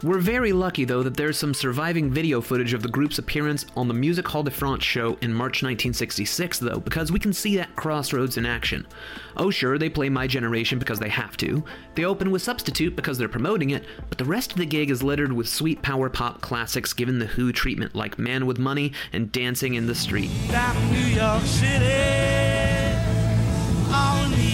[0.02, 3.86] We're very lucky, though, that there's some surviving video footage of the group's appearance on
[3.86, 7.76] the Music Hall de France show in March 1966, though, because we can see that
[7.76, 8.86] crossroads in action.
[9.36, 11.62] Oh, sure, they play My Generation because they have to.
[11.96, 15.02] They open with Substitute because they're promoting it, but the rest of the gig is
[15.02, 19.30] littered with sweet power pop classics given the Who treatment, like Man with Money and
[19.32, 20.30] Dancing in the Street.
[23.88, 24.45] All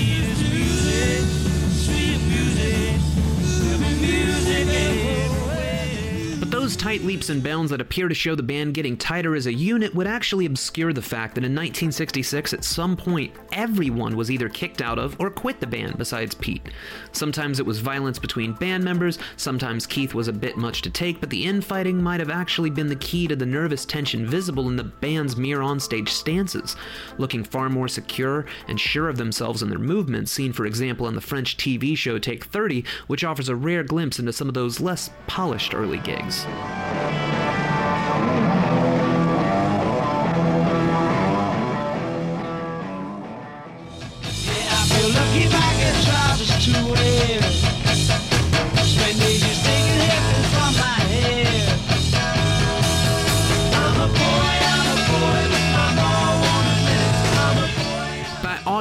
[6.63, 9.53] those tight leaps and bounds that appear to show the band getting tighter as a
[9.53, 14.49] unit would actually obscure the fact that in 1966, at some point, everyone was either
[14.49, 16.63] kicked out of or quit the band besides Pete.
[17.11, 21.19] Sometimes it was violence between band members, sometimes Keith was a bit much to take,
[21.19, 24.77] but the infighting might have actually been the key to the nervous tension visible in
[24.77, 26.77] the band's mere onstage stances,
[27.19, 31.17] looking far more secure and sure of themselves in their movements, seen for example in
[31.17, 34.79] the French TV show Take 30, which offers a rare glimpse into some of those
[34.79, 36.47] less polished early gigs.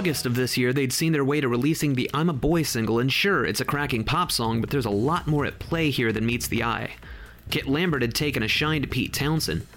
[0.02, 2.98] August of this year, they'd seen their way to releasing the I'm a Boy single,
[2.98, 6.12] and sure, it's a cracking pop song, but there's a lot more at play here
[6.12, 6.96] than meets the eye.
[7.52, 9.68] Kit Lambert had taken a shine to Pete Townshend.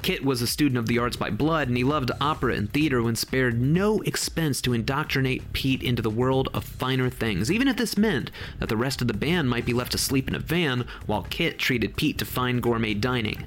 [0.00, 3.00] Kit was a student of the arts by blood, and he loved opera and theater
[3.00, 7.76] and spared no expense to indoctrinate Pete into the world of finer things, even if
[7.76, 10.86] this meant that the rest of the band might be left asleep in a van
[11.04, 13.44] while Kit treated Pete to fine gourmet dining.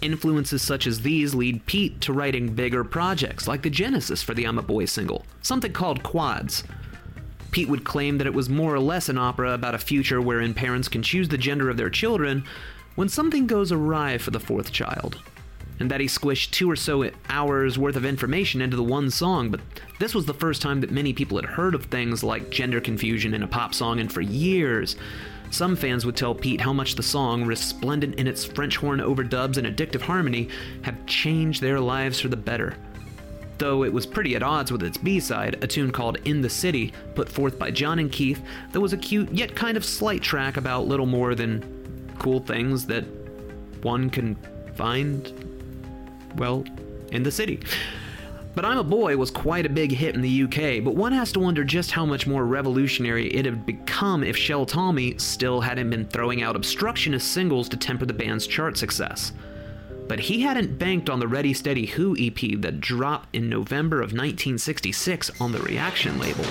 [0.00, 4.46] Influences such as these lead Pete to writing bigger projects, like the genesis for the
[4.46, 6.64] I'm a Boy single, something called Quads.
[7.50, 10.54] Pete would claim that it was more or less an opera about a future wherein
[10.54, 12.44] parents can choose the gender of their children
[12.94, 15.18] when something goes awry for the fourth child.
[15.80, 19.50] And that he squished two or so hours worth of information into the one song,
[19.50, 19.60] but
[19.98, 23.34] this was the first time that many people had heard of things like gender confusion
[23.34, 24.96] in a pop song, and for years,
[25.50, 29.56] some fans would tell Pete how much the song, resplendent in its French horn overdubs
[29.56, 30.48] and addictive harmony,
[30.82, 32.76] have changed their lives for the better.
[33.58, 36.50] Though it was pretty at odds with its B side, a tune called In the
[36.50, 40.22] City, put forth by John and Keith, that was a cute yet kind of slight
[40.22, 41.83] track about little more than
[42.18, 43.04] cool things that
[43.82, 44.36] one can
[44.74, 45.32] find,
[46.36, 46.64] well,
[47.12, 47.60] in the city.
[48.54, 51.32] But I'm a Boy was quite a big hit in the UK, but one has
[51.32, 55.90] to wonder just how much more revolutionary it had become if Shel Talmy still hadn't
[55.90, 59.32] been throwing out obstructionist singles to temper the band's chart success.
[60.06, 64.12] But he hadn't banked on the Ready Steady Who EP that dropped in November of
[64.12, 66.44] 1966 on the Reaction label.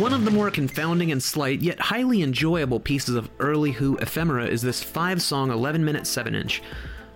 [0.00, 4.46] One of the more confounding and slight, yet highly enjoyable pieces of early Who ephemera
[4.46, 6.62] is this five song 11 minute 7 inch.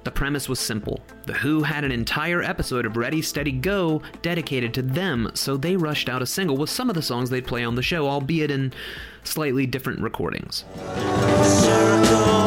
[0.02, 1.00] The premise was simple.
[1.24, 5.78] The Who had an entire episode of Ready, Steady, Go dedicated to them, so they
[5.78, 8.50] rushed out a single with some of the songs they'd play on the show, albeit
[8.50, 8.70] in
[9.22, 10.66] slightly different recordings.
[11.42, 12.43] Circles,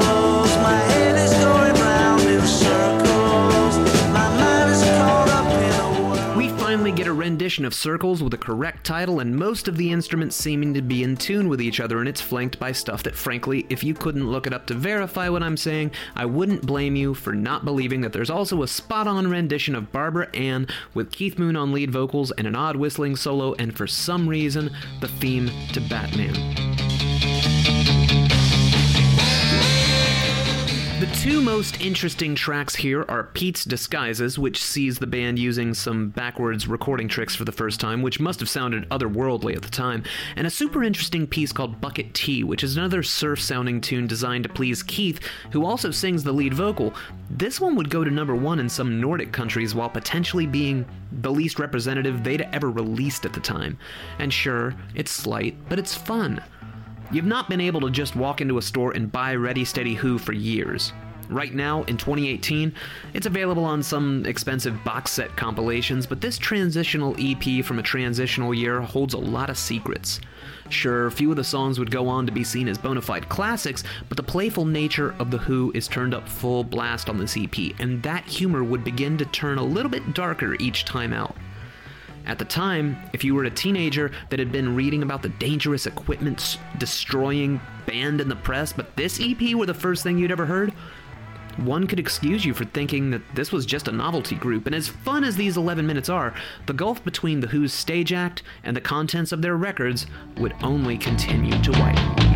[7.27, 11.03] rendition of Circles with a correct title and most of the instruments seeming to be
[11.03, 14.31] in tune with each other, and it's flanked by stuff that, frankly, if you couldn't
[14.31, 17.99] look it up to verify what I'm saying, I wouldn't blame you for not believing
[17.99, 21.91] that there's also a spot on rendition of Barbara Ann with Keith Moon on lead
[21.91, 26.86] vocals and an odd whistling solo, and for some reason, the theme to Batman.
[31.07, 36.09] The two most interesting tracks here are Pete's Disguises, which sees the band using some
[36.09, 40.03] backwards recording tricks for the first time, which must have sounded otherworldly at the time,
[40.35, 44.43] and a super interesting piece called Bucket T, which is another surf sounding tune designed
[44.43, 46.93] to please Keith, who also sings the lead vocal.
[47.29, 50.85] This one would go to number one in some Nordic countries while potentially being
[51.21, 53.77] the least representative they'd ever released at the time.
[54.19, 56.43] And sure, it's slight, but it's fun.
[57.09, 60.17] You've not been able to just walk into a store and buy Ready Steady Who
[60.17, 60.91] for years.
[61.29, 62.73] Right now, in 2018,
[63.13, 68.53] it's available on some expensive box set compilations, but this transitional EP from a transitional
[68.53, 70.19] year holds a lot of secrets.
[70.69, 73.85] Sure, few of the songs would go on to be seen as bona fide classics,
[74.09, 77.73] but the playful nature of The Who is turned up full blast on this EP,
[77.79, 81.35] and that humor would begin to turn a little bit darker each time out.
[82.27, 85.87] At the time, if you were a teenager that had been reading about the dangerous
[85.87, 90.45] equipment destroying band in the press, but this EP were the first thing you'd ever
[90.45, 90.73] heard,
[91.55, 94.89] one could excuse you for thinking that this was just a novelty group, and as
[94.89, 96.33] fun as these 11 minutes are,
[96.65, 100.97] the gulf between The Who's stage act and the contents of their records would only
[100.97, 102.27] continue to widen.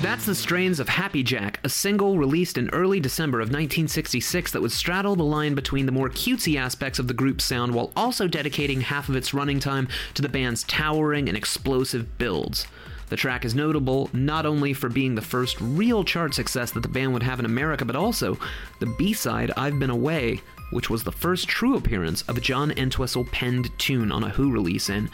[0.00, 4.62] That's the strains of Happy Jack, a single released in early December of 1966 that
[4.62, 8.26] would straddle the line between the more cutesy aspects of the group's sound while also
[8.26, 12.66] dedicating half of its running time to the band's towering and explosive builds.
[13.08, 16.88] The track is notable not only for being the first real chart success that the
[16.88, 18.38] band would have in America, but also
[18.80, 22.72] the B side, I've Been Away, which was the first true appearance of a John
[22.72, 25.10] Entwistle penned tune on a Who release, and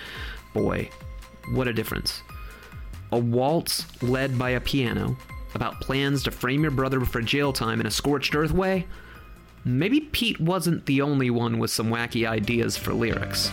[0.53, 0.91] boy,
[1.53, 2.23] what a difference
[3.13, 5.17] a waltz led by a piano
[5.55, 8.87] about plans to frame your brother for jail time in a scorched earth way?
[9.65, 13.51] Maybe Pete wasn't the only one with some wacky ideas for lyrics.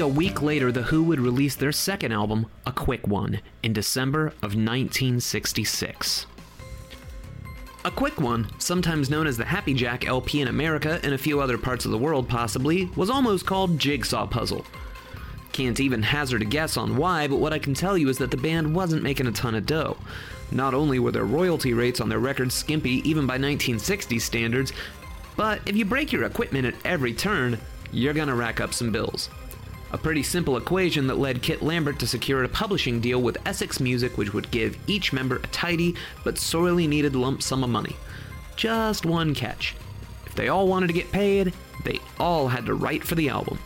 [0.00, 4.28] A week later, The Who would release their second album, A Quick One, in December
[4.42, 6.24] of 1966.
[7.84, 11.38] A Quick One, sometimes known as the Happy Jack LP in America and a few
[11.38, 14.64] other parts of the world possibly, was almost called Jigsaw Puzzle.
[15.52, 18.30] Can't even hazard a guess on why, but what I can tell you is that
[18.30, 19.98] the band wasn't making a ton of dough.
[20.50, 24.72] Not only were their royalty rates on their records skimpy even by 1960s standards,
[25.36, 27.58] but if you break your equipment at every turn,
[27.92, 29.28] you're gonna rack up some bills.
[29.92, 33.80] A pretty simple equation that led Kit Lambert to secure a publishing deal with Essex
[33.80, 37.96] Music, which would give each member a tidy but sorely needed lump sum of money.
[38.54, 39.74] Just one catch.
[40.26, 41.52] If they all wanted to get paid,
[41.84, 43.58] they all had to write for the album.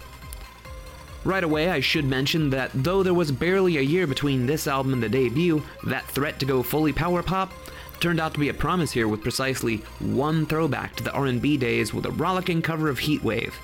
[1.24, 4.92] Right away, I should mention that though there was barely a year between this album
[4.92, 7.52] and the debut, that threat to go fully power pop
[8.00, 11.94] turned out to be a promise here with precisely one throwback to the R&B days
[11.94, 13.54] with a rollicking cover of Heatwave.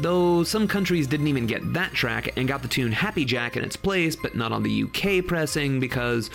[0.00, 3.64] Though some countries didn't even get that track and got the tune Happy Jack in
[3.64, 6.30] its place, but not on the UK pressing because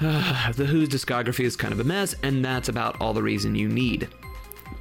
[0.00, 3.54] uh, The Who's discography is kind of a mess, and that's about all the reason
[3.54, 4.08] you need.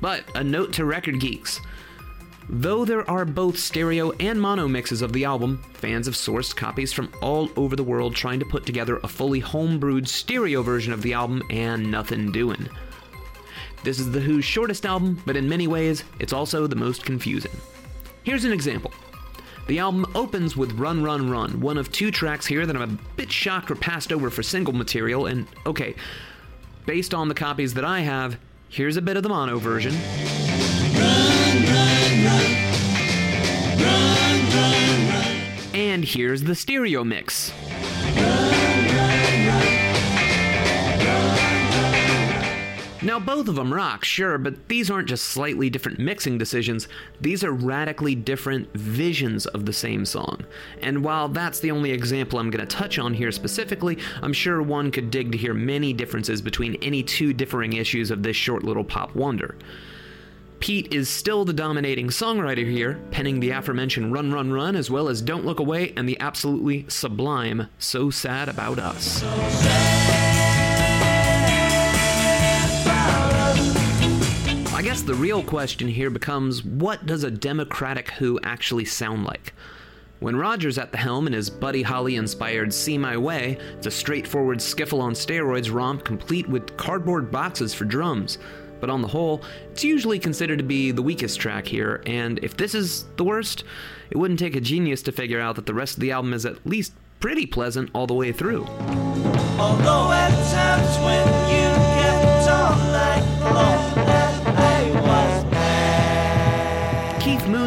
[0.02, 1.62] But a note to record geeks.
[2.50, 6.92] Though there are both stereo and mono mixes of the album, fans have sourced copies
[6.92, 11.04] from all over the world trying to put together a fully homebrewed stereo version of
[11.04, 12.68] the album, and nothing doing.
[13.84, 17.52] This is The Who's shortest album, but in many ways, it's also the most confusing.
[18.24, 18.92] Here's an example.
[19.68, 23.16] The album opens with Run Run Run, one of two tracks here that I'm a
[23.18, 25.96] bit shocked were passed over for single material, and okay,
[26.86, 28.38] based on the copies that I have,
[28.70, 29.94] here's a bit of the mono version.
[35.74, 37.52] And here's the stereo mix.
[43.04, 46.88] Now, both of them rock, sure, but these aren't just slightly different mixing decisions,
[47.20, 50.46] these are radically different visions of the same song.
[50.82, 54.62] And while that's the only example I'm going to touch on here specifically, I'm sure
[54.62, 58.64] one could dig to hear many differences between any two differing issues of this short
[58.64, 59.58] little pop wonder.
[60.62, 65.10] Pete is still the dominating songwriter here, penning the aforementioned Run Run Run as well
[65.10, 69.22] as Don't Look Away and the absolutely sublime So Sad About Us.
[69.26, 70.33] I
[74.84, 79.54] guess the real question here becomes what does a Democratic Who actually sound like?
[80.20, 83.92] When Roger's at the helm in his Buddy Holly inspired See My Way, it's a
[83.92, 88.40] straightforward skiffle on steroids romp complete with cardboard boxes for drums.
[88.82, 89.42] but on the whole,
[89.72, 93.64] it's usually considered to be the weakest track here, and if this is the worst,
[94.12, 96.46] it wouldn't take a genius to figure out that the rest of the album is
[96.46, 98.66] at least pretty pleasant all the way through.
[99.58, 103.24] Although at times when you kept on like
[103.54, 104.23] Lord,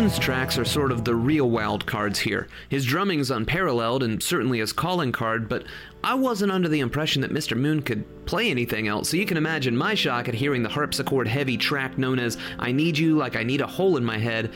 [0.06, 2.46] Moon's tracks are sort of the real wild cards here.
[2.68, 5.64] His drumming's unparalleled and certainly his calling card, but
[6.04, 7.56] I wasn't under the impression that Mr.
[7.56, 11.26] Moon could play anything else, so you can imagine my shock at hearing the harpsichord
[11.26, 14.52] heavy track known as I Need You Like I Need a Hole in My Head,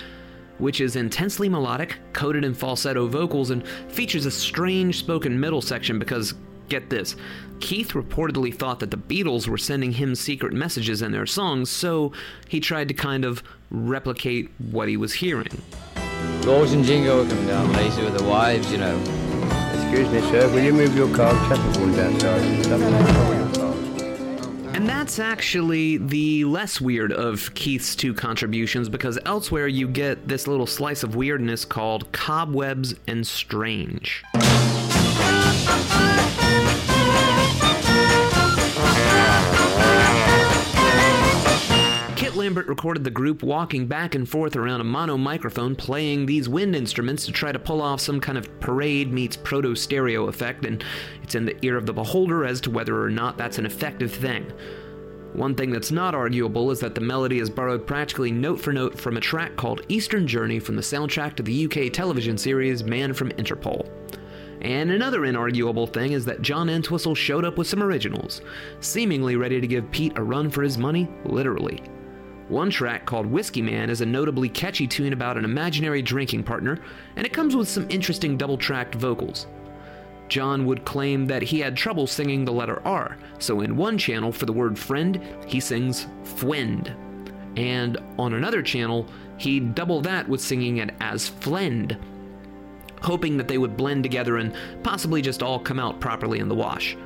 [0.58, 5.98] which is intensely melodic, coated in falsetto vocals, and features a strange spoken middle section
[5.98, 6.32] because,
[6.70, 7.16] get this,
[7.60, 12.12] Keith reportedly thought that the Beatles were sending him secret messages in their songs, so
[12.48, 15.60] he tried to kind of replicate what he was hearing.
[16.44, 18.96] Rose and Jingo are coming down lazy with the wives, you know.
[19.74, 21.32] Excuse me, sir, will you move your car?
[21.48, 22.64] Chesterbourne's outside.
[22.64, 23.70] Stop in the car with your.
[24.74, 30.46] And that's actually the less weird of Keith's two contributions because elsewhere you get this
[30.46, 34.22] little slice of weirdness called Cobwebs and Strange.
[42.40, 46.74] Lambert recorded the group walking back and forth around a mono microphone playing these wind
[46.74, 50.82] instruments to try to pull off some kind of parade meets proto stereo effect, and
[51.22, 54.10] it's in the ear of the beholder as to whether or not that's an effective
[54.10, 54.50] thing.
[55.34, 58.98] One thing that's not arguable is that the melody is borrowed practically note for note
[58.98, 63.12] from a track called Eastern Journey from the soundtrack to the UK television series Man
[63.12, 63.86] from Interpol.
[64.62, 68.40] And another inarguable thing is that John Entwistle showed up with some originals,
[68.80, 71.82] seemingly ready to give Pete a run for his money, literally.
[72.50, 76.80] One track called Whiskey Man is a notably catchy tune about an imaginary drinking partner,
[77.14, 79.46] and it comes with some interesting double tracked vocals.
[80.28, 84.32] John would claim that he had trouble singing the letter R, so in one channel
[84.32, 86.92] for the word friend, he sings fwend.
[87.56, 89.06] And on another channel,
[89.38, 91.96] he'd double that with singing it as flend,
[93.00, 96.56] hoping that they would blend together and possibly just all come out properly in the
[96.56, 96.96] wash.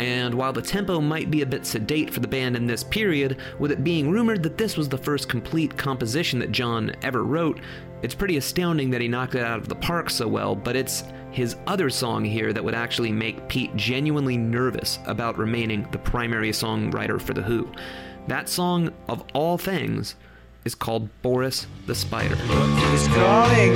[0.00, 3.36] And while the tempo might be a bit sedate for the band in this period,
[3.58, 7.60] with it being rumored that this was the first complete composition that John ever wrote,
[8.00, 11.04] it's pretty astounding that he knocked it out of the park so well, but it's
[11.32, 16.50] his other song here that would actually make Pete genuinely nervous about remaining the primary
[16.50, 17.70] songwriter for The Who.
[18.26, 20.14] That song, of all things,
[20.64, 22.36] is called Boris the Spider.
[22.36, 23.06] He's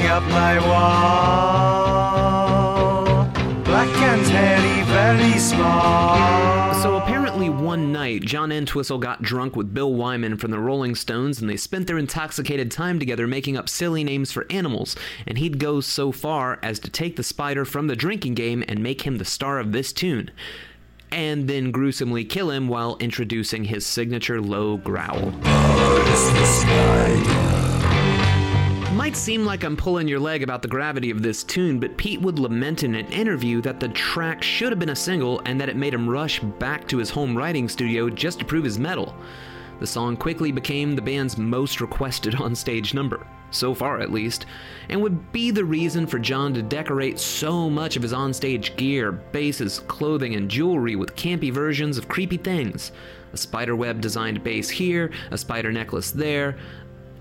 [0.06, 2.43] up my wall.
[3.94, 6.74] Black and hairy, very small.
[6.74, 11.40] So apparently one night, John Entwistle got drunk with Bill Wyman from the Rolling Stones
[11.40, 14.96] and they spent their intoxicated time together making up silly names for animals,
[15.28, 18.82] and he'd go so far as to take the spider from the drinking game and
[18.82, 20.30] make him the star of this tune.
[21.12, 25.30] And then gruesomely kill him while introducing his signature low growl.
[28.94, 32.20] Might seem like I'm pulling your leg about the gravity of this tune, but Pete
[32.20, 35.68] would lament in an interview that the track should have been a single and that
[35.68, 39.16] it made him rush back to his home writing studio just to prove his mettle.
[39.80, 44.46] The song quickly became the band's most requested on stage number, so far at least,
[44.88, 49.10] and would be the reason for John to decorate so much of his onstage gear,
[49.10, 52.92] basses, clothing, and jewelry with campy versions of creepy things.
[53.32, 56.56] A spiderweb designed base here, a spider necklace there,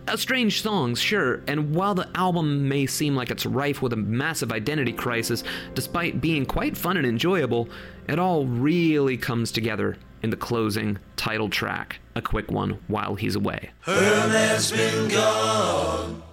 [0.08, 3.98] a strange songs, sure, and while the album may seem like it's rife with a
[3.98, 5.44] massive identity crisis,
[5.74, 7.70] despite being quite fun and enjoyable,
[8.08, 13.36] it all really comes together in the closing title track, a quick one while he's
[13.36, 13.72] away.
[13.82, 16.24] Herman's been gone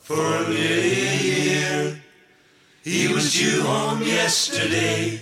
[0.00, 2.02] for nearly a year.
[2.82, 5.20] He was due home yesterday,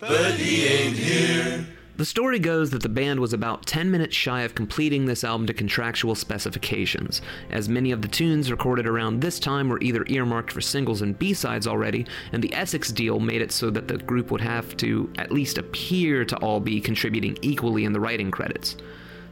[0.00, 1.66] but he ain't here.
[1.96, 5.46] The story goes that the band was about 10 minutes shy of completing this album
[5.46, 10.52] to contractual specifications, as many of the tunes recorded around this time were either earmarked
[10.52, 14.30] for singles and B-sides already, and the Essex deal made it so that the group
[14.30, 18.76] would have to at least appear to all be contributing equally in the writing credits.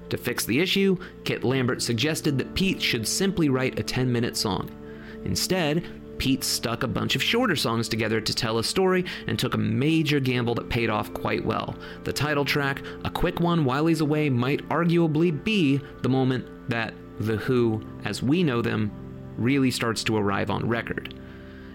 [0.09, 4.39] To fix the issue, Kit Lambert suggested that Pete should simply write a 10 minute
[4.39, 4.71] song.
[5.27, 5.85] Instead,
[6.19, 9.59] Pete stuck a bunch of shorter songs together to tell a story and took a
[9.59, 11.77] major gamble that paid off quite well.
[12.05, 16.95] The title track, a quick one while he's away, might arguably be the moment that
[17.21, 18.91] The Who, as we know them,
[19.37, 21.15] really starts to arrive on record.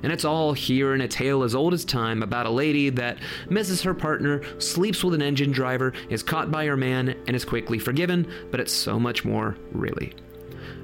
[0.02, 3.18] And it's all here in a tale as old as time about a lady that
[3.50, 7.44] misses her partner, sleeps with an engine driver, is caught by her man, and is
[7.44, 10.14] quickly forgiven, but it's so much more, really.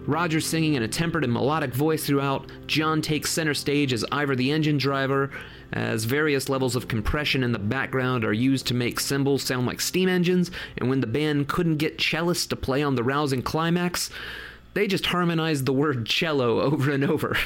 [0.06, 2.50] Roger singing in a tempered and melodic voice throughout.
[2.68, 5.32] John takes center stage as Ivor the engine driver,
[5.74, 9.82] as various levels of compression in the background are used to make cymbals sound like
[9.82, 14.10] steam engines, and when the band couldn't get cellists to play on the rousing climax,
[14.74, 17.38] they just harmonized the word cello over and over.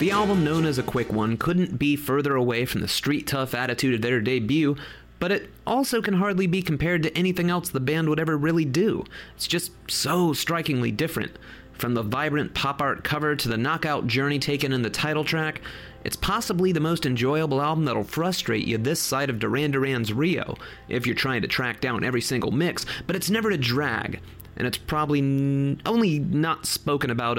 [0.00, 3.52] The album, known as a quick one, couldn't be further away from the street tough
[3.52, 4.74] attitude of their debut,
[5.18, 8.64] but it also can hardly be compared to anything else the band would ever really
[8.64, 9.04] do.
[9.36, 11.32] It's just so strikingly different.
[11.74, 15.60] From the vibrant pop art cover to the knockout journey taken in the title track,
[16.02, 20.56] it's possibly the most enjoyable album that'll frustrate you this side of Duran Duran's Rio,
[20.88, 24.20] if you're trying to track down every single mix, but it's never a drag,
[24.56, 27.36] and it's probably n- only not spoken about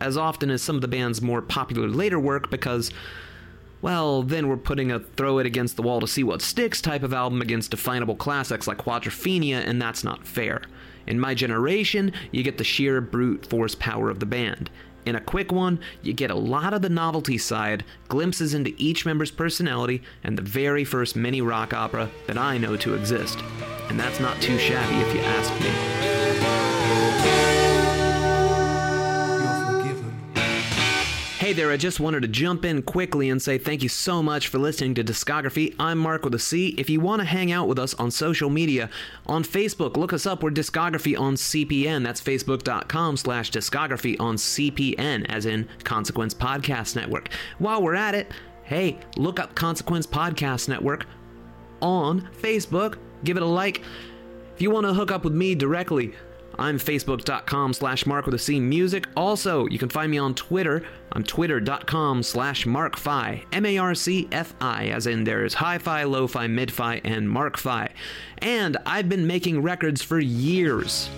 [0.00, 2.90] as often as some of the band's more popular later work because,
[3.82, 7.02] well, then we're putting a throw it against the wall to see what sticks type
[7.02, 10.62] of album against definable classics like Quadrophenia, and that's not fair.
[11.06, 14.70] In my generation, you get the sheer brute force power of the band.
[15.06, 19.06] In a quick one, you get a lot of the novelty side, glimpses into each
[19.06, 23.38] member's personality, and the very first mini rock opera that I know to exist.
[23.88, 25.52] And that's not too shabby if you ask
[27.52, 27.55] me.
[31.46, 34.48] Hey there, I just wanted to jump in quickly and say thank you so much
[34.48, 35.76] for listening to Discography.
[35.78, 36.74] I'm Mark with a C.
[36.76, 38.90] If you want to hang out with us on social media,
[39.26, 40.42] on Facebook, look us up.
[40.42, 42.02] We're Discography on CPN.
[42.02, 47.28] That's facebook.com slash discography on CPN, as in Consequence Podcast Network.
[47.58, 48.32] While we're at it,
[48.64, 51.06] hey, look up Consequence Podcast Network
[51.80, 52.98] on Facebook.
[53.22, 53.82] Give it a like.
[54.56, 56.12] If you want to hook up with me directly,
[56.58, 59.06] I'm facebook.com slash mark with a C music.
[59.16, 60.82] Also, you can find me on Twitter.
[61.12, 67.90] I'm twitter.com slash markfi, M-A-R-C-F-I, as in there's hi-fi, lo-fi, mid-fi, and markfi.
[68.38, 71.08] And I've been making records for years.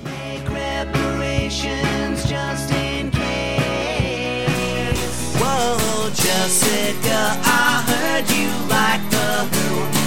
[5.41, 9.98] Whoa, Jessica, I heard you like the.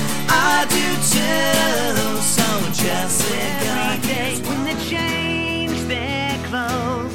[0.44, 2.22] I do too.
[2.36, 2.48] So,
[2.84, 7.14] Jessica, every day when they change their clothes,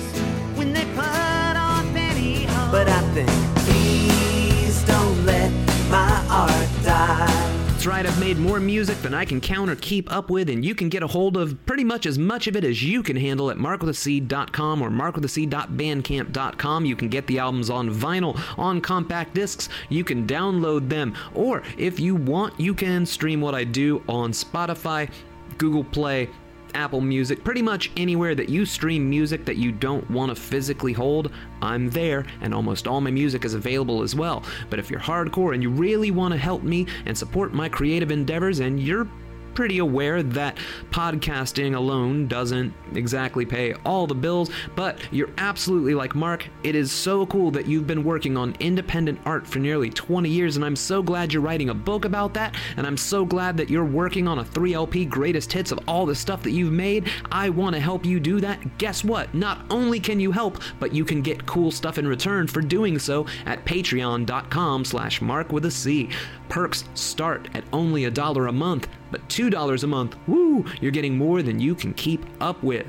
[0.57, 2.71] when they put on pantyhose.
[2.71, 3.31] But I think,
[3.67, 5.51] please don't let
[5.91, 7.36] my art die.
[7.87, 10.75] Right, I've made more music than I can count or keep up with, and you
[10.75, 13.49] can get a hold of pretty much as much of it as you can handle
[13.49, 16.85] at markwithac.com or markwithac.bandcamp.com.
[16.85, 21.63] You can get the albums on vinyl, on compact discs, you can download them, or
[21.79, 25.09] if you want, you can stream what I do on Spotify,
[25.57, 26.29] Google Play,
[26.77, 30.93] Apple Music, pretty much anywhere that you stream music that you don't want to physically
[30.93, 34.45] hold, I'm there, and almost all my music is available as well.
[34.69, 38.11] But if you're hardcore and you really want to help me and support my creative
[38.11, 39.09] endeavors, and you're
[39.57, 40.59] pretty aware that
[40.91, 46.47] podcasting alone doesn't exactly pay all the bills, but you're absolutely like Mark.
[46.63, 50.57] It is so cool that you've been working on independent art for nearly 20 years,
[50.57, 53.71] and I'm so glad you're writing a book about that, and I'm so glad that
[53.71, 57.11] you're working on a 3LP greatest hits of all the stuff that you've made.
[57.33, 58.77] I want to help you do that.
[58.77, 59.33] Guess what?
[59.35, 62.99] Not only can you help, but you can get cool stuff in return for doing
[62.99, 66.11] so at patreon.com slash mark with a C.
[66.49, 71.17] Perks start at only a dollar a month, but $2 a month, woo, you're getting
[71.17, 72.87] more than you can keep up with.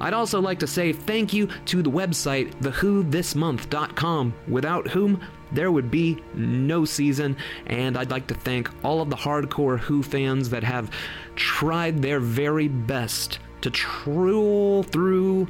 [0.00, 5.20] I'd also like to say thank you to the website thewhothismonth.com, without whom
[5.52, 7.36] there would be no season,
[7.66, 10.90] and I'd like to thank all of the hardcore Who fans that have
[11.36, 15.48] tried their very best to trawl through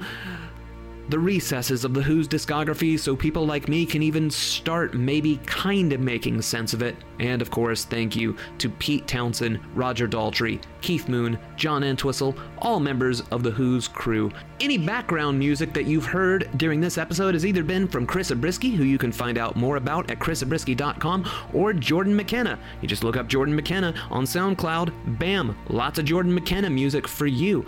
[1.08, 5.92] the recesses of The Who's discography so people like me can even start maybe kind
[5.92, 6.96] of making sense of it.
[7.18, 12.80] And of course, thank you to Pete Townshend, Roger Daltrey, Keith Moon, John Entwistle, all
[12.80, 14.30] members of The Who's crew.
[14.60, 18.74] Any background music that you've heard during this episode has either been from Chris Abrisky,
[18.74, 22.58] who you can find out more about at chrisabrisky.com, or Jordan McKenna.
[22.80, 27.26] You just look up Jordan McKenna on SoundCloud, bam, lots of Jordan McKenna music for
[27.26, 27.66] you.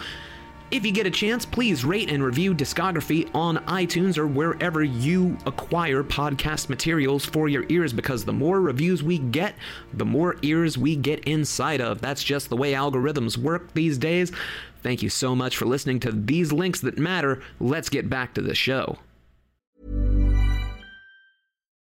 [0.69, 5.39] If you get a chance, please rate and review Discography on iTunes or wherever you
[5.47, 9.55] acquire podcast materials for your ears because the more reviews we get,
[9.93, 12.01] the more ears we get inside of.
[12.01, 14.33] That's just the way algorithms work these days.
[14.83, 17.43] Thank you so much for listening to these links that matter.
[17.61, 18.99] Let's get back to the show.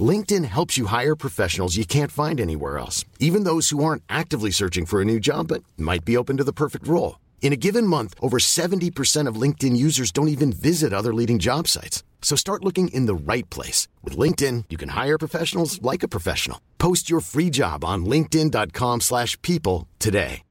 [0.00, 4.50] LinkedIn helps you hire professionals you can't find anywhere else, even those who aren't actively
[4.50, 7.20] searching for a new job but might be open to the perfect role.
[7.42, 11.68] In a given month, over 70% of LinkedIn users don't even visit other leading job
[11.68, 12.02] sites.
[12.22, 13.86] So start looking in the right place.
[14.02, 16.60] With LinkedIn, you can hire professionals like a professional.
[16.78, 20.42] Post your free job on linkedin.com slash people today.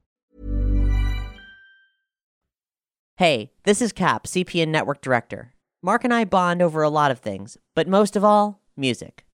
[3.16, 5.52] Hey, this is Cap, CPN Network Director.
[5.82, 9.24] Mark and I bond over a lot of things, but most of all, music.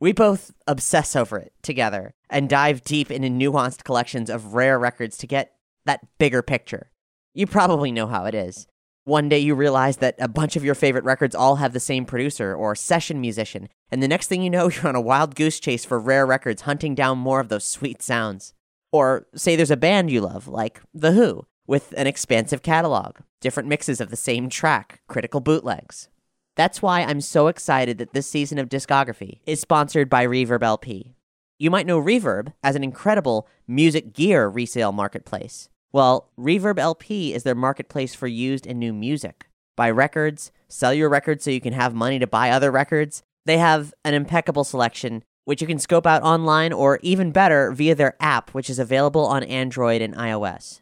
[0.00, 5.18] We both obsess over it together and dive deep into nuanced collections of rare records
[5.18, 5.52] to get
[5.84, 6.90] that bigger picture.
[7.34, 8.66] You probably know how it is.
[9.04, 12.06] One day you realize that a bunch of your favorite records all have the same
[12.06, 15.60] producer or session musician, and the next thing you know, you're on a wild goose
[15.60, 18.54] chase for rare records hunting down more of those sweet sounds.
[18.92, 23.68] Or say there's a band you love, like The Who, with an expansive catalog, different
[23.68, 26.08] mixes of the same track, critical bootlegs.
[26.56, 31.14] That's why I'm so excited that this season of Discography is sponsored by Reverb LP.
[31.58, 35.68] You might know Reverb as an incredible music gear resale marketplace.
[35.92, 39.46] Well, Reverb LP is their marketplace for used and new music.
[39.76, 43.22] Buy records, sell your records so you can have money to buy other records.
[43.46, 47.94] They have an impeccable selection, which you can scope out online or even better via
[47.94, 50.80] their app, which is available on Android and iOS.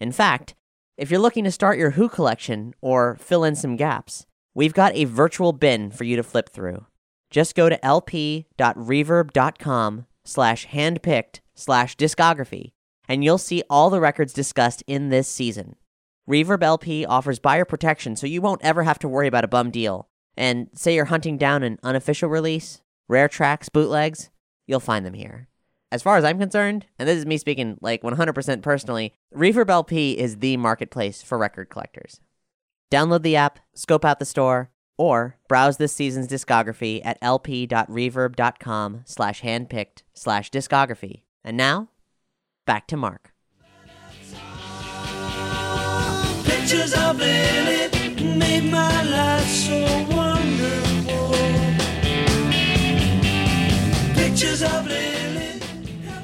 [0.00, 0.54] In fact,
[0.96, 4.94] if you're looking to start your Who collection or fill in some gaps, we've got
[4.94, 6.86] a virtual bin for you to flip through.
[7.30, 12.72] Just go to lp.reverb.com slash handpicked slash discography
[13.08, 15.76] and you'll see all the records discussed in this season.
[16.28, 19.70] Reverb LP offers buyer protection so you won't ever have to worry about a bum
[19.70, 20.08] deal.
[20.36, 24.30] And say you're hunting down an unofficial release, rare tracks, bootlegs,
[24.66, 25.48] you'll find them here.
[25.90, 30.18] As far as I'm concerned, and this is me speaking like 100% personally, Reverb LP
[30.18, 32.20] is the marketplace for record collectors.
[32.92, 39.40] Download the app, scope out the store, or browse this season's discography at lp.reverb.com slash
[39.40, 41.22] handpicked slash discography.
[41.42, 41.88] And now,
[42.66, 43.32] back to Mark.
[46.44, 51.32] Pictures of made my life so wonderful.
[54.14, 55.11] Pictures of.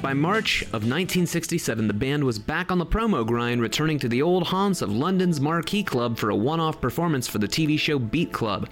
[0.01, 4.21] By March of 1967, the band was back on the promo grind, returning to the
[4.21, 7.99] old haunts of London's Marquee Club for a one off performance for the TV show
[7.99, 8.69] Beat Club.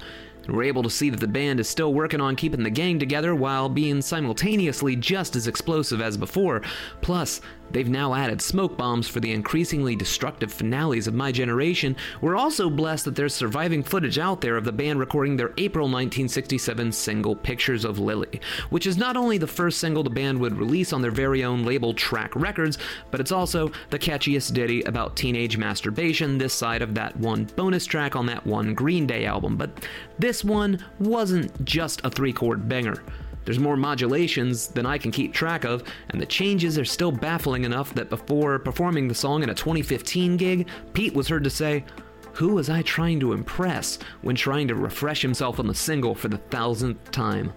[0.47, 3.35] We're able to see that the band is still working on keeping the gang together
[3.35, 6.61] while being simultaneously just as explosive as before.
[7.01, 7.41] Plus,
[7.71, 11.95] they've now added smoke bombs for the increasingly destructive finales of My Generation.
[12.21, 15.85] We're also blessed that there's surviving footage out there of the band recording their April
[15.85, 20.57] 1967 single Pictures of Lily, which is not only the first single the band would
[20.57, 22.77] release on their very own label Track Records,
[23.11, 27.85] but it's also the catchiest ditty about teenage masturbation this side of that one bonus
[27.85, 29.57] track on that one Green Day album.
[29.57, 29.87] But
[30.19, 33.01] this one wasn't just a three chord banger.
[33.47, 37.63] There's more modulations than I can keep track of, and the changes are still baffling
[37.63, 41.85] enough that before performing the song in a 2015 gig, Pete was heard to say,
[42.33, 46.27] Who was I trying to impress when trying to refresh himself on the single for
[46.27, 47.53] the thousandth time?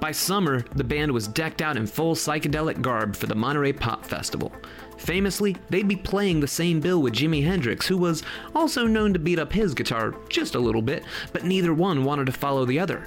[0.00, 4.04] By summer, the band was decked out in full psychedelic garb for the Monterey Pop
[4.04, 4.52] Festival.
[4.98, 8.22] Famously, they'd be playing the same bill with Jimi Hendrix, who was
[8.54, 12.26] also known to beat up his guitar just a little bit, but neither one wanted
[12.26, 13.06] to follow the other.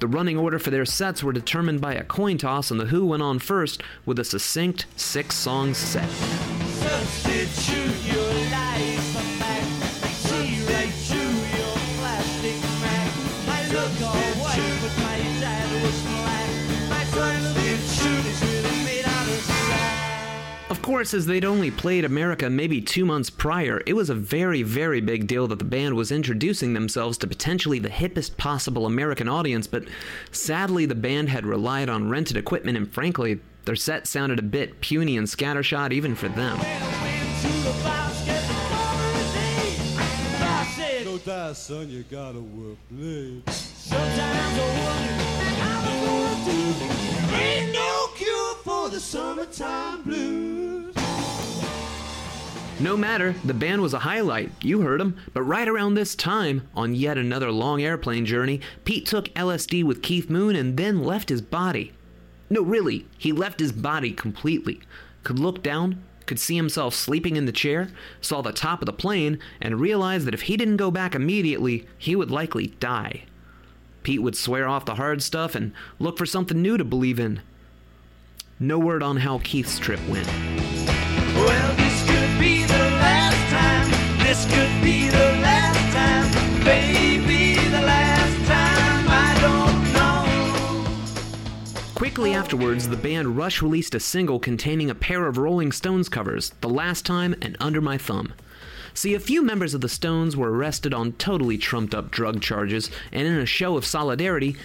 [0.00, 3.06] The running order for their sets were determined by a coin toss, and The Who
[3.06, 6.08] went on first with a succinct six song set.
[6.08, 8.87] Substitute your life
[20.88, 25.02] course, as they'd only played America maybe two months prior, it was a very, very
[25.02, 29.66] big deal that the band was introducing themselves to potentially the hippest possible American audience,
[29.66, 29.84] but
[30.32, 34.80] sadly, the band had relied on rented equipment, and frankly, their set sounded a bit
[34.80, 36.58] puny and scattershot even for them.
[43.50, 45.24] Sometimes I wonder
[45.60, 45.84] how
[46.46, 47.34] do.
[47.36, 47.97] Ain't no
[48.28, 50.94] cure for the summertime blues.
[52.80, 54.52] No matter, the band was a highlight.
[54.62, 55.16] You heard him.
[55.32, 60.02] But right around this time, on yet another long airplane journey, Pete took LSD with
[60.02, 61.92] Keith Moon and then left his body.
[62.50, 64.80] No, really, he left his body completely.
[65.24, 67.88] Could look down, could see himself sleeping in the chair,
[68.20, 71.86] saw the top of the plane, and realized that if he didn't go back immediately,
[71.98, 73.24] he would likely die.
[74.04, 77.40] Pete would swear off the hard stuff and look for something new to believe in.
[78.60, 80.26] No word on how Keith's trip went.
[80.26, 83.88] Well, this could be the last time.
[84.26, 86.64] This could be the last time.
[86.64, 89.06] Baby, the last time.
[89.08, 89.92] I don't
[91.84, 91.94] know.
[91.94, 96.50] Quickly afterwards, the band Rush released a single containing a pair of Rolling Stones covers,
[96.60, 98.32] The Last Time and Under My Thumb.
[98.92, 102.90] See, a few members of the Stones were arrested on totally trumped up drug charges,
[103.12, 104.56] and in a show of solidarity,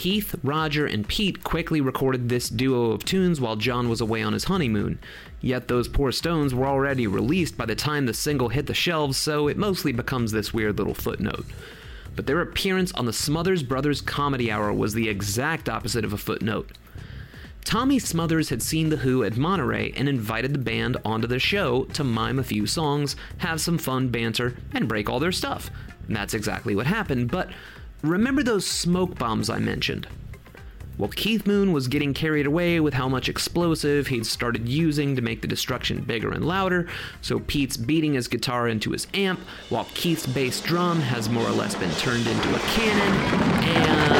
[0.00, 4.32] Keith, Roger, and Pete quickly recorded this duo of tunes while John was away on
[4.32, 4.98] his honeymoon.
[5.42, 9.18] Yet those poor Stones were already released by the time the single hit the shelves,
[9.18, 11.44] so it mostly becomes this weird little footnote.
[12.16, 16.16] But their appearance on the Smothers Brothers Comedy Hour was the exact opposite of a
[16.16, 16.70] footnote.
[17.66, 21.84] Tommy Smothers had seen The Who at Monterey and invited the band onto the show
[21.92, 25.70] to mime a few songs, have some fun banter, and break all their stuff.
[26.06, 27.50] And that's exactly what happened, but
[28.02, 30.06] remember those smoke bombs I mentioned?
[30.98, 35.22] Well, Keith Moon was getting carried away with how much explosive he'd started using to
[35.22, 36.88] make the destruction bigger and louder,
[37.22, 39.40] so Pete's beating his guitar into his amp,
[39.70, 43.14] while Keith's bass drum has more or less been turned into a cannon,
[43.64, 44.10] and.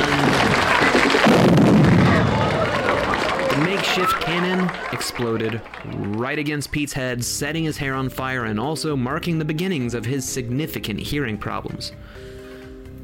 [3.50, 8.96] The makeshift cannon exploded right against Pete's head, setting his hair on fire and also
[8.96, 11.92] marking the beginnings of his significant hearing problems.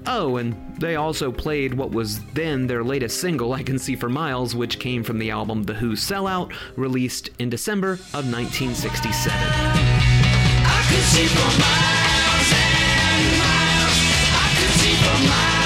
[0.08, 4.08] Oh, and they also played what was then their latest single, I Can See for
[4.08, 9.36] Miles, which came from the album The Who Sellout, released in December of 1967.
[9.36, 13.98] I could see for miles and miles.
[14.32, 15.56] I could see for miles.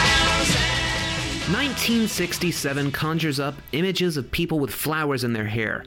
[1.52, 5.84] 1967 conjures up images of people with flowers in their hair,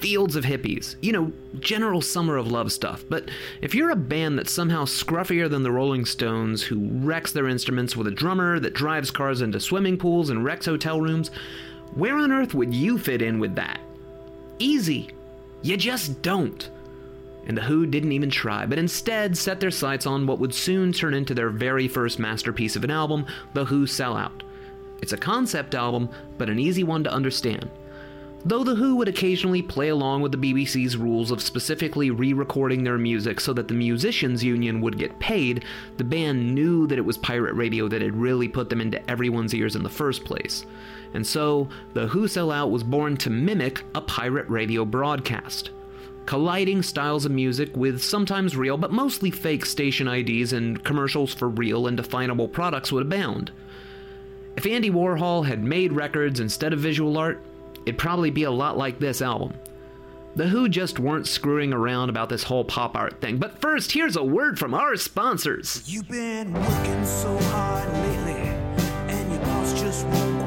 [0.00, 3.04] fields of hippies, you know, general summer of love stuff.
[3.08, 3.30] But
[3.60, 7.96] if you're a band that's somehow scruffier than the Rolling Stones, who wrecks their instruments
[7.96, 11.30] with a drummer that drives cars into swimming pools and wrecks hotel rooms,
[11.94, 13.80] where on earth would you fit in with that?
[14.58, 15.10] Easy.
[15.62, 16.70] You just don't.
[17.46, 20.92] And the Who didn't even try, but instead set their sights on what would soon
[20.92, 24.42] turn into their very first masterpiece of an album, The Who Sellout.
[25.00, 27.70] It's a concept album, but an easy one to understand.
[28.44, 32.84] Though The Who would occasionally play along with the BBC's rules of specifically re recording
[32.84, 35.64] their music so that the Musicians Union would get paid,
[35.96, 39.54] the band knew that it was pirate radio that had really put them into everyone's
[39.54, 40.64] ears in the first place.
[41.14, 45.70] And so, The Who Sell Out was born to mimic a pirate radio broadcast.
[46.26, 51.48] Colliding styles of music with sometimes real but mostly fake station IDs and commercials for
[51.48, 53.50] real and definable products would abound.
[54.56, 57.42] If Andy Warhol had made records instead of visual art,
[57.86, 59.54] it'd probably be a lot like this album.
[60.36, 63.38] The Who just weren't screwing around about this whole pop art thing.
[63.38, 65.82] But first, here's a word from our sponsors.
[65.86, 68.42] You've been working so hard lately,
[69.12, 70.37] and your boss just won't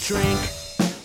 [0.00, 0.40] drink.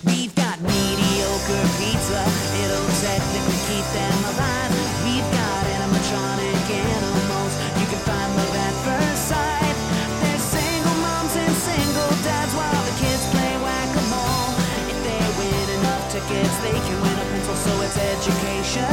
[0.05, 2.21] We've got mediocre pizza.
[2.63, 4.71] It'll technically keep them alive.
[5.03, 7.53] We've got animatronic animals.
[7.75, 9.75] You can find love at first sight.
[10.23, 14.55] There's single moms and single dads while the kids play whack-a-mole.
[14.87, 18.87] If they win enough tickets, they can win a pencil, so it's educational.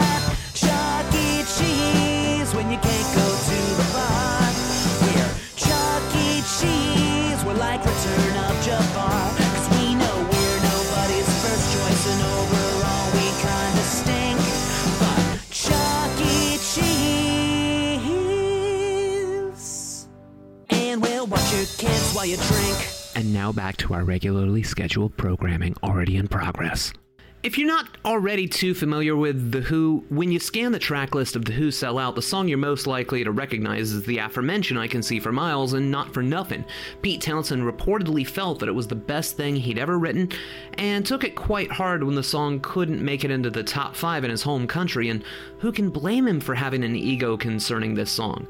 [0.00, 0.22] At
[0.56, 1.44] Chuck E.
[1.44, 3.29] Cheese when you can't go
[22.24, 22.88] your kids while you drink.
[23.14, 26.92] And now back to our regularly scheduled programming already in progress.
[27.42, 31.36] If you're not already too familiar with The Who, when you scan the track list
[31.36, 34.78] of The Who Sell Out, the song you're most likely to recognize is the aforementioned
[34.78, 36.66] I Can See for Miles, and not for nothing.
[37.00, 40.28] Pete Townshend reportedly felt that it was the best thing he'd ever written,
[40.74, 44.22] and took it quite hard when the song couldn't make it into the top five
[44.22, 45.24] in his home country, and
[45.60, 48.46] who can blame him for having an ego concerning this song?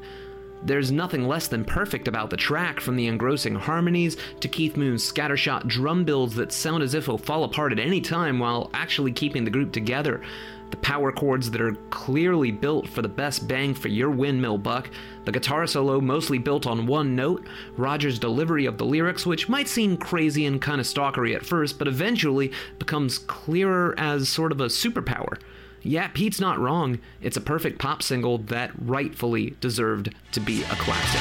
[0.63, 5.11] There's nothing less than perfect about the track, from the engrossing harmonies to Keith Moon's
[5.11, 9.11] scattershot drum builds that sound as if they'll fall apart at any time while actually
[9.11, 10.21] keeping the group together.
[10.69, 14.89] The power chords that are clearly built for the best bang for your windmill buck,
[15.25, 17.45] the guitar solo mostly built on one note,
[17.75, 21.77] Roger's delivery of the lyrics, which might seem crazy and kind of stalkery at first,
[21.77, 25.39] but eventually becomes clearer as sort of a superpower.
[25.83, 26.99] Yeah, Pete's not wrong.
[27.21, 31.19] It's a perfect pop single that rightfully deserved to be a classic.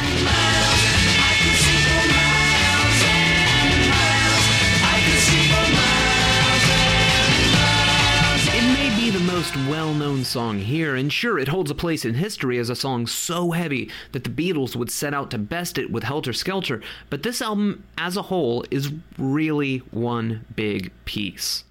[8.52, 12.04] It may be the most well known song here, and sure, it holds a place
[12.04, 15.78] in history as a song so heavy that the Beatles would set out to best
[15.78, 21.64] it with Helter Skelter, but this album as a whole is really one big piece.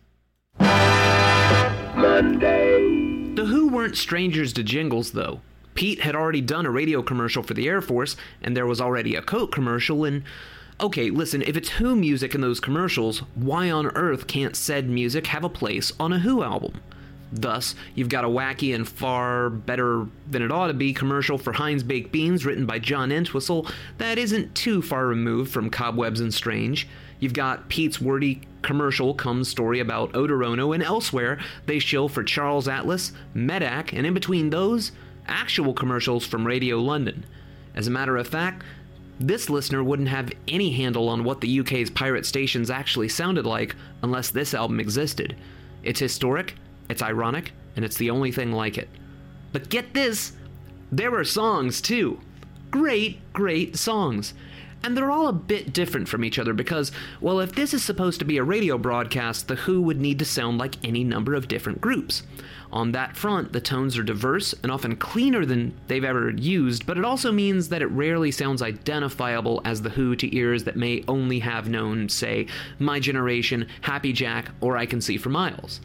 [2.00, 3.34] Monday.
[3.36, 5.42] The Who weren't strangers to jingles, though.
[5.76, 9.16] Pete had already done a radio commercial for the Air Force, and there was already
[9.16, 10.24] a Coke commercial, and.
[10.82, 15.28] Okay, listen, if it's Who music in those commercials, why on earth can't said music
[15.28, 16.80] have a place on a Who album?
[17.34, 21.52] Thus, you've got a wacky and far better than it ought to be commercial for
[21.52, 26.34] Heinz Baked Beans written by John Entwistle that isn't too far removed from Cobwebs and
[26.34, 26.88] Strange.
[27.20, 32.68] You've got Pete's wordy commercial come story about Odorono, and elsewhere they shill for Charles
[32.68, 34.92] Atlas, Medac, and in between those,
[35.28, 37.26] actual commercials from Radio London.
[37.76, 38.64] As a matter of fact,
[39.20, 43.76] this listener wouldn't have any handle on what the UK's pirate stations actually sounded like
[44.02, 45.36] unless this album existed.
[45.84, 46.56] It's historic,
[46.90, 48.90] it's ironic, and it's the only thing like it.
[49.52, 50.34] But get this
[50.92, 52.20] there are songs too.
[52.72, 54.34] Great, great songs.
[54.82, 58.20] And they're all a bit different from each other because, well, if this is supposed
[58.20, 61.50] to be a radio broadcast, The Who would need to sound like any number of
[61.50, 62.24] different groups.
[62.72, 66.98] On that front, the tones are diverse and often cleaner than they've ever used, but
[66.98, 71.04] it also means that it rarely sounds identifiable as The Who to ears that may
[71.08, 75.82] only have known, say, My Generation, Happy Jack, or I Can See for Miles.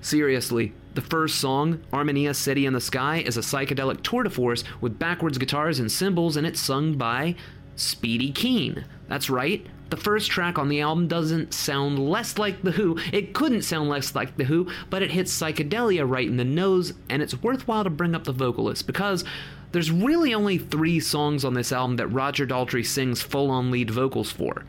[0.00, 4.62] Seriously, the first song, Armenia City in the Sky, is a psychedelic tour de force
[4.80, 7.34] with backwards guitars and cymbals, and it's sung by
[7.76, 8.84] Speedy Keen.
[9.08, 9.64] That's right.
[9.88, 12.98] The first track on the album doesn't sound less like The Who.
[13.12, 16.92] It couldn't sound less like The Who, but it hits psychedelia right in the nose,
[17.08, 19.24] and it's worthwhile to bring up the vocalist because
[19.70, 23.90] there's really only three songs on this album that Roger Daltrey sings full on lead
[23.90, 24.64] vocals for.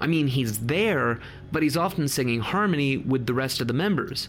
[0.00, 1.18] I mean, he's there,
[1.50, 4.28] but he's often singing harmony with the rest of the members.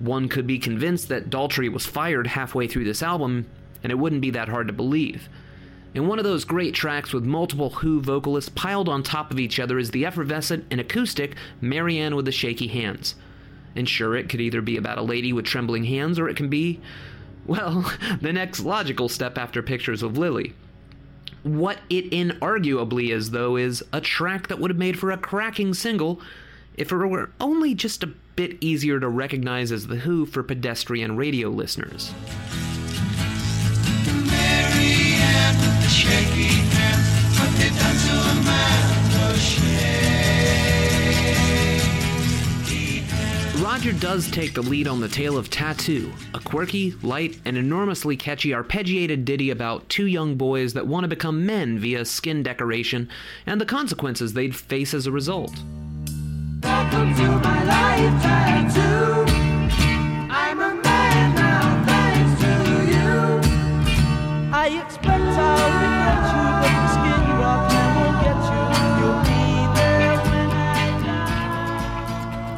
[0.00, 3.46] One could be convinced that Daltrey was fired halfway through this album,
[3.82, 5.28] and it wouldn't be that hard to believe.
[5.94, 9.60] In one of those great tracks with multiple Who vocalists piled on top of each
[9.60, 13.14] other is the effervescent and acoustic Marianne with the Shaky Hands.
[13.76, 16.48] And sure, it could either be about a lady with trembling hands or it can
[16.48, 16.80] be,
[17.46, 20.54] well, the next logical step after Pictures of Lily.
[21.42, 25.74] What it inarguably is, though, is a track that would have made for a cracking
[25.74, 26.20] single
[26.76, 31.16] if it were only just a bit easier to recognize as The Who for pedestrian
[31.16, 32.14] radio listeners.
[34.26, 35.81] Marianne
[43.82, 48.16] Roger does take the lead on the tale of Tattoo, a quirky, light, and enormously
[48.16, 53.08] catchy arpeggiated ditty about two young boys that want to become men via skin decoration
[53.44, 55.52] and the consequences they'd face as a result.
[56.62, 59.32] Welcome to my life, tattoo.
[60.30, 60.91] I'm a man
[64.62, 67.66] I expect I'll regret you, but the skin won't
[68.22, 68.62] get you.
[69.02, 69.42] You'll be
[69.74, 70.50] there when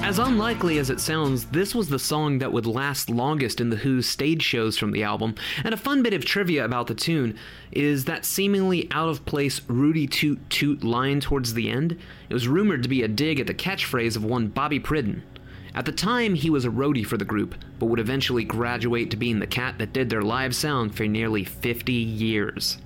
[0.03, 3.71] I As unlikely as it sounds, this was the song that would last longest in
[3.71, 5.35] The Who's stage shows from the album,
[5.65, 7.39] and a fun bit of trivia about the tune
[7.73, 11.99] is that seemingly out of place Rudy Toot Toot line towards the end.
[12.29, 15.23] It was rumored to be a dig at the catchphrase of one Bobby Pridden.
[15.75, 19.17] At the time, he was a roadie for the group, but would eventually graduate to
[19.17, 22.79] being the cat that did their live sound for nearly 50 years.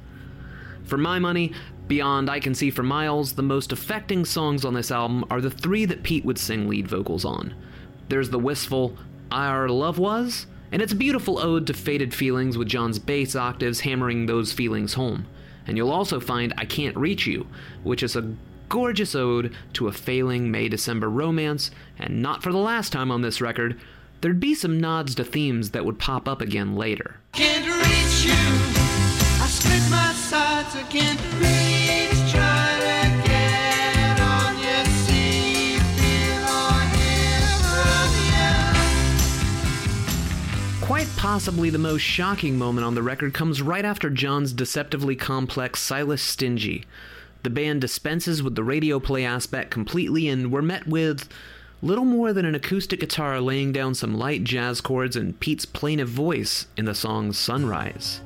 [0.85, 1.53] For my money,
[1.87, 5.51] beyond I Can See for Miles, the most affecting songs on this album are the
[5.51, 7.55] three that Pete would sing lead vocals on.
[8.09, 8.97] There's the wistful
[9.31, 13.81] Our Love Was, and it's a beautiful ode to faded feelings with John's bass octaves
[13.81, 15.27] hammering those feelings home.
[15.67, 17.47] And you'll also find I Can't Reach You,
[17.83, 18.35] which is a
[18.69, 23.23] gorgeous ode to a failing May December romance, and not for the last time on
[23.23, 23.79] this record,
[24.21, 27.17] there'd be some nods to themes that would pop up again later.
[27.33, 28.33] Can't reach you.
[29.41, 32.33] I split my sides, I can't reach.
[32.33, 38.11] Try to get on your seat, feel or hear from
[40.81, 40.87] you.
[40.87, 45.81] Quite possibly the most shocking moment on the record comes right after John's deceptively complex
[45.81, 46.85] Silas Stingy.
[47.43, 51.29] The band dispenses with the radio play aspect completely, and we're met with
[51.81, 56.09] little more than an acoustic guitar laying down some light jazz chords and Pete's plaintive
[56.09, 58.21] voice in the song Sunrise.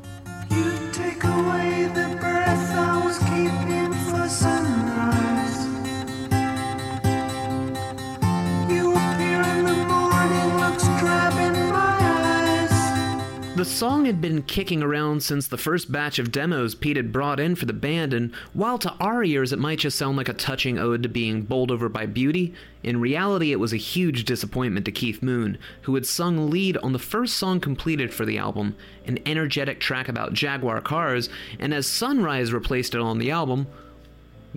[13.63, 17.39] The song had been kicking around since the first batch of demos Pete had brought
[17.39, 20.33] in for the band, and while to our ears it might just sound like a
[20.33, 24.85] touching ode to being bowled over by beauty, in reality it was a huge disappointment
[24.87, 28.75] to Keith Moon, who had sung lead on the first song completed for the album,
[29.07, 31.29] an energetic track about Jaguar cars,
[31.61, 33.69] and as Sunrise replaced it on the album,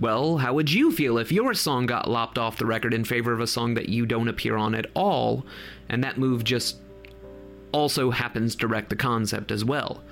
[0.00, 3.32] well, how would you feel if your song got lopped off the record in favor
[3.32, 5.46] of a song that you don't appear on at all,
[5.88, 6.78] and that move just
[7.76, 10.02] also happens to wreck the concept as well?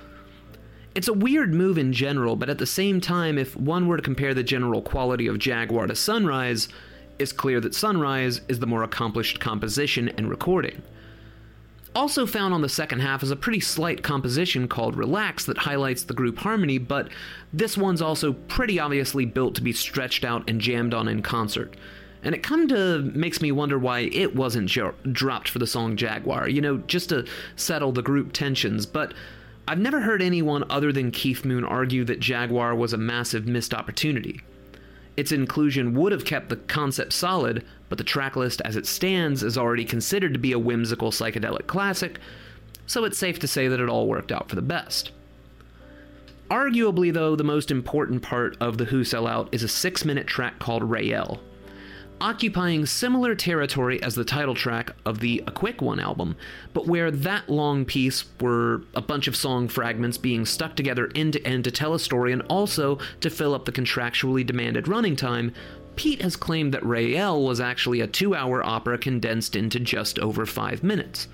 [0.93, 4.03] It's a weird move in general, but at the same time, if one were to
[4.03, 6.69] compare the general quality of Jaguar to Sunrise,
[7.17, 10.83] it's clear that Sunrise is the more accomplished composition and recording.
[11.95, 16.03] Also found on the second half is a pretty slight composition called Relax that highlights
[16.03, 17.09] the group harmony, but
[17.51, 21.75] this one's also pretty obviously built to be stretched out and jammed on in concert.
[22.25, 25.95] And it kind of makes me wonder why it wasn't jo- dropped for the song
[25.95, 29.13] Jaguar, you know, just to settle the group tensions, but
[29.67, 33.73] I've never heard anyone other than Keith Moon argue that Jaguar was a massive missed
[33.73, 34.41] opportunity.
[35.15, 39.57] Its inclusion would have kept the concept solid, but the tracklist as it stands is
[39.57, 42.19] already considered to be a whimsical psychedelic classic,
[42.87, 45.11] so it's safe to say that it all worked out for the best.
[46.49, 50.27] Arguably, though, the most important part of The Who Sell Out is a six minute
[50.27, 51.39] track called Rael.
[52.21, 56.37] Occupying similar territory as the title track of the A Quick One album,
[56.73, 61.33] but where that long piece were a bunch of song fragments being stuck together end
[61.33, 65.17] to end to tell a story and also to fill up the contractually demanded running
[65.17, 65.53] time,
[65.97, 70.45] Pete has claimed that Rael was actually a two hour opera condensed into just over
[70.45, 71.27] five minutes.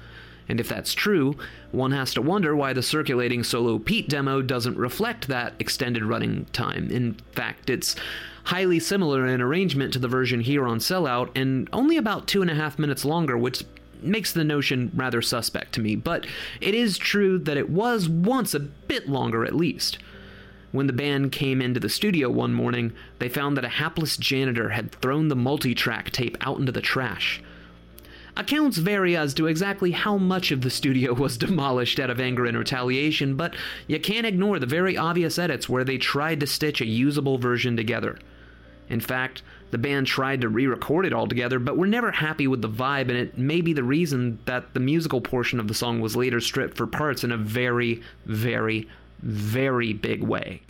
[0.49, 1.37] And if that's true,
[1.71, 6.45] one has to wonder why the circulating solo Pete demo doesn't reflect that extended running
[6.45, 6.89] time.
[6.89, 7.95] In fact, it's
[8.45, 12.51] highly similar in arrangement to the version here on Sellout, and only about two and
[12.51, 13.63] a half minutes longer, which
[14.01, 15.95] makes the notion rather suspect to me.
[15.95, 16.25] But
[16.59, 19.99] it is true that it was once a bit longer at least.
[20.71, 24.69] When the band came into the studio one morning, they found that a hapless janitor
[24.69, 27.43] had thrown the multi track tape out into the trash.
[28.37, 32.45] Accounts vary as to exactly how much of the studio was demolished out of anger
[32.45, 33.53] and retaliation, but
[33.87, 37.75] you can't ignore the very obvious edits where they tried to stitch a usable version
[37.75, 38.17] together.
[38.91, 42.45] In fact, the band tried to re record it all together, but were never happy
[42.45, 45.73] with the vibe, and it may be the reason that the musical portion of the
[45.73, 48.89] song was later stripped for parts in a very, very,
[49.21, 50.61] very big way.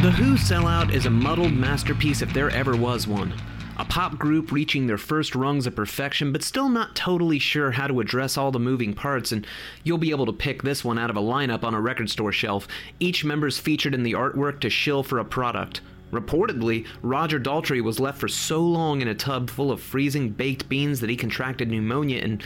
[0.00, 3.34] The Who Sellout is a muddled masterpiece if there ever was one.
[3.78, 7.86] A pop group reaching their first rungs of perfection, but still not totally sure how
[7.86, 9.46] to address all the moving parts, and
[9.82, 12.32] you'll be able to pick this one out of a lineup on a record store
[12.32, 12.68] shelf.
[13.00, 15.80] Each member's featured in the artwork to shill for a product.
[16.12, 20.68] Reportedly, Roger Daltrey was left for so long in a tub full of freezing baked
[20.68, 22.42] beans that he contracted pneumonia, and,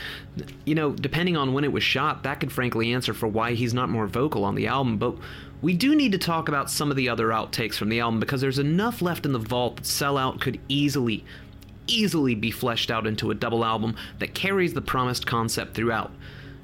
[0.63, 3.73] you know, depending on when it was shot, that could frankly answer for why he's
[3.73, 5.15] not more vocal on the album, but
[5.61, 8.41] we do need to talk about some of the other outtakes from the album because
[8.41, 11.25] there's enough left in the vault that Sellout could easily,
[11.87, 16.11] easily be fleshed out into a double album that carries the promised concept throughout.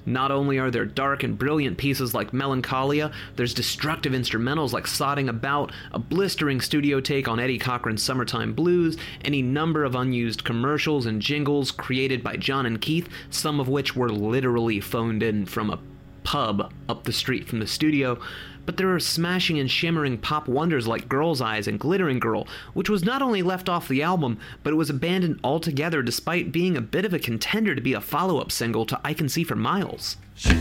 [0.06, 5.30] Not only are there dark and brilliant pieces like Melancholia, there's destructive instrumentals like Sodding
[5.30, 11.06] About, a blistering studio take on Eddie Cochran's Summertime Blues, any number of unused commercials
[11.06, 15.70] and jingles created by John and Keith, some of which were literally phoned in from
[15.70, 15.80] a
[16.24, 18.20] pub up the street from the studio.
[18.66, 22.90] But there are smashing and shimmering pop wonders like Girl's Eyes and Glittering Girl, which
[22.90, 26.82] was not only left off the album, but it was abandoned altogether despite being a
[26.82, 29.56] bit of a contender to be a follow up single to I Can See for
[29.56, 30.16] Miles.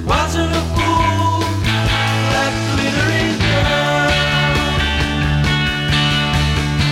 [0.05, 1.41] Wasn't a fool
[2.33, 4.11] like glittering girl.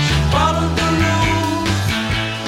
[0.06, 1.70] She followed the rules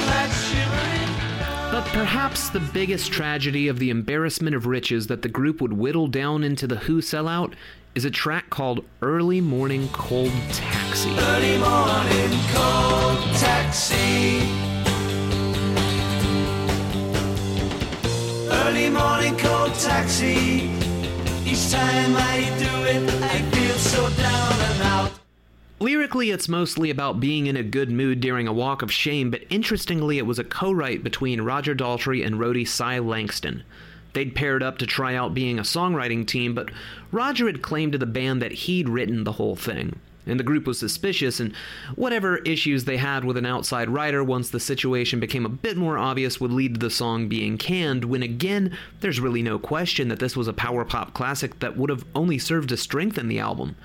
[0.07, 5.59] like shimmering But perhaps the biggest tragedy of the embarrassment of riches that the group
[5.59, 7.55] would whittle down into the Who sellout
[7.95, 11.09] is a track called Early Morning Cold Taxi.
[11.11, 14.39] Early morning cold taxi.
[18.49, 20.71] Early morning cold taxi.
[21.45, 25.11] Each time I do it, I feel so down and out.
[25.79, 29.43] Lyrically, it's mostly about being in a good mood during a walk of shame, but
[29.51, 33.63] interestingly, it was a co write between Roger Daltrey and roadie Cy Langston.
[34.13, 36.69] They'd paired up to try out being a songwriting team, but
[37.11, 39.99] Roger had claimed to the band that he'd written the whole thing.
[40.25, 41.53] And the group was suspicious, and
[41.95, 45.97] whatever issues they had with an outside writer once the situation became a bit more
[45.97, 50.19] obvious would lead to the song being canned, when again, there's really no question that
[50.19, 53.75] this was a power pop classic that would have only served to strengthen the album.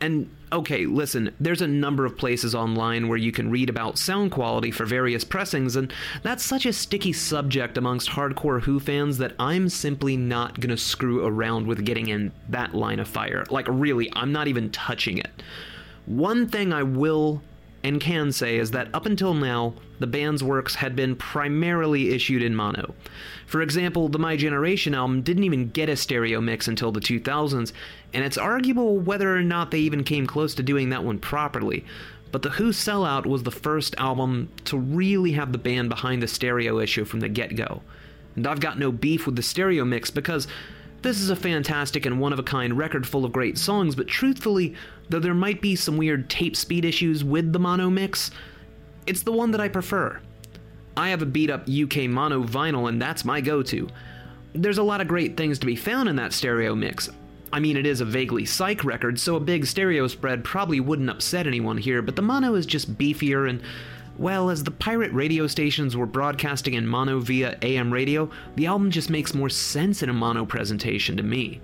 [0.00, 4.30] And okay, listen, there's a number of places online where you can read about sound
[4.30, 5.92] quality for various pressings, and
[6.22, 11.26] that's such a sticky subject amongst hardcore Who fans that I'm simply not gonna screw
[11.26, 13.44] around with getting in that line of fire.
[13.50, 15.42] Like, really, I'm not even touching it.
[16.06, 17.42] One thing I will
[17.82, 22.42] and can say is that up until now, the band's works had been primarily issued
[22.42, 22.94] in mono.
[23.46, 27.72] For example, the My Generation album didn't even get a stereo mix until the 2000s,
[28.12, 31.84] and it's arguable whether or not they even came close to doing that one properly.
[32.30, 36.28] But The Who Sellout was the first album to really have the band behind the
[36.28, 37.82] stereo issue from the get go.
[38.36, 40.46] And I've got no beef with the stereo mix because
[41.02, 44.08] this is a fantastic and one of a kind record full of great songs, but
[44.08, 44.74] truthfully,
[45.08, 48.30] though there might be some weird tape speed issues with the mono mix,
[49.06, 50.20] it's the one that I prefer.
[50.96, 53.88] I have a beat up UK mono vinyl, and that's my go to.
[54.54, 57.08] There's a lot of great things to be found in that stereo mix.
[57.52, 61.10] I mean, it is a vaguely psych record, so a big stereo spread probably wouldn't
[61.10, 63.62] upset anyone here, but the mono is just beefier and
[64.18, 68.90] well, as the pirate radio stations were broadcasting in mono via AM radio, the album
[68.90, 71.60] just makes more sense in a mono presentation to me.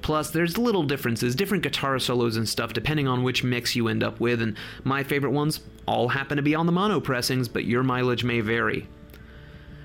[0.00, 4.02] Plus, there's little differences, different guitar solos and stuff depending on which mix you end
[4.02, 7.66] up with, and my favorite ones all happen to be on the mono pressings, but
[7.66, 8.88] your mileage may vary.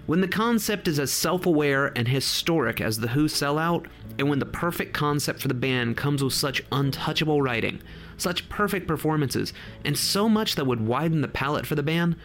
[0.05, 3.87] When the concept is as self aware and historic as The Who sell out,
[4.17, 7.81] and when the perfect concept for the band comes with such untouchable writing,
[8.17, 9.53] such perfect performances,
[9.83, 12.15] and so much that would widen the palette for the band,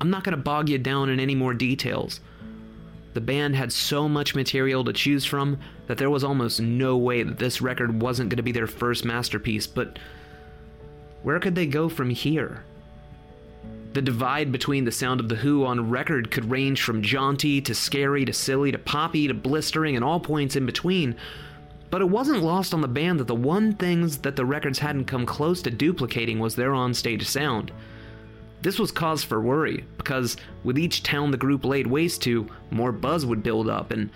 [0.00, 2.20] I'm not going to bog you down in any more details.
[3.14, 7.22] The band had so much material to choose from that there was almost no way
[7.22, 9.98] that this record wasn't going to be their first masterpiece, but
[11.22, 12.62] where could they go from here?
[13.96, 17.74] The divide between the sound of The Who on record could range from jaunty to
[17.74, 21.16] scary to silly to poppy to blistering and all points in between.
[21.88, 25.06] But it wasn't lost on the band that the one things that the records hadn't
[25.06, 27.72] come close to duplicating was their onstage sound.
[28.60, 32.92] This was cause for worry, because with each town the group laid waste to, more
[32.92, 34.10] buzz would build up, and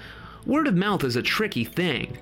[0.45, 2.19] word of mouth is a tricky thing.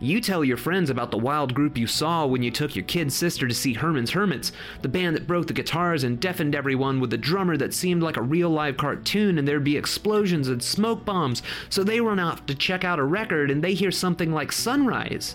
[0.00, 3.16] You tell your friends about the wild group you saw when you took your kid's
[3.16, 7.10] sister to see Herman's Hermits, the band that broke the guitars and deafened everyone with
[7.10, 11.04] the drummer that seemed like a real live cartoon, and there'd be explosions and smoke
[11.04, 14.52] bombs, so they run off to check out a record and they hear something like
[14.52, 15.34] Sunrise.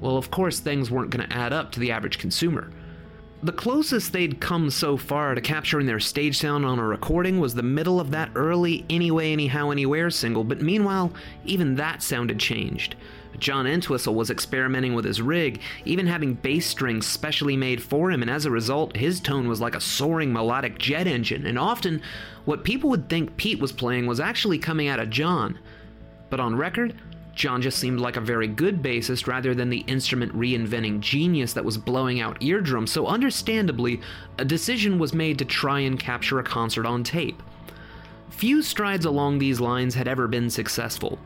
[0.00, 2.70] Well, of course, things weren't going to add up to the average consumer.
[3.42, 7.54] The closest they'd come so far to capturing their stage sound on a recording was
[7.54, 11.12] the middle of that early Anyway, Anyhow, Anywhere single, but meanwhile,
[11.44, 12.94] even that sounded changed.
[13.38, 18.22] John Entwistle was experimenting with his rig, even having bass strings specially made for him,
[18.22, 22.02] and as a result, his tone was like a soaring melodic jet engine, and often,
[22.44, 25.58] what people would think Pete was playing was actually coming out of John.
[26.30, 26.94] But on record,
[27.34, 31.64] John just seemed like a very good bassist rather than the instrument reinventing genius that
[31.64, 34.00] was blowing out eardrums, so understandably,
[34.38, 37.42] a decision was made to try and capture a concert on tape.
[38.30, 41.18] Few strides along these lines had ever been successful.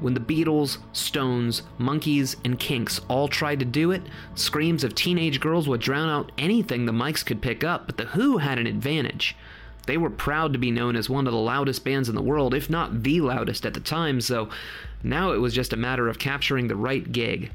[0.00, 4.02] When the Beatles, Stones, Monkees, and Kinks all tried to do it,
[4.34, 8.04] screams of teenage girls would drown out anything the mics could pick up, but The
[8.06, 9.34] Who had an advantage.
[9.86, 12.52] They were proud to be known as one of the loudest bands in the world,
[12.52, 14.50] if not the loudest at the time, so
[15.02, 17.50] now it was just a matter of capturing the right gig.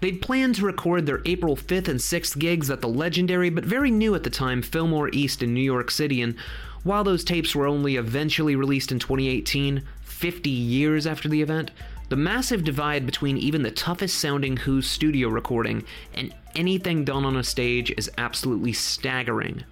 [0.00, 3.90] They'd planned to record their April 5th and 6th gigs at the legendary but very
[3.90, 6.34] new at the time Fillmore East in New York City, and
[6.82, 9.84] while those tapes were only eventually released in 2018,
[10.22, 11.72] 50 years after the event,
[12.08, 15.82] the massive divide between even the toughest sounding Who studio recording
[16.14, 19.64] and anything done on a stage is absolutely staggering.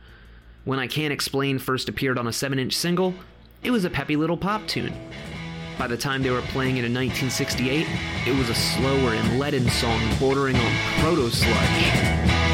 [0.65, 3.15] When I Can't Explain first appeared on a 7 inch single,
[3.63, 4.93] it was a peppy little pop tune.
[5.79, 7.87] By the time they were playing it in 1968,
[8.27, 12.50] it was a slower and leaden song bordering on proto sludge.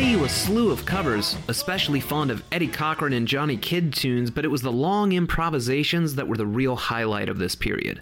[0.00, 4.30] Play you a slew of covers, especially fond of Eddie Cochran and Johnny Kidd tunes,
[4.30, 8.00] but it was the long improvisations that were the real highlight of this period.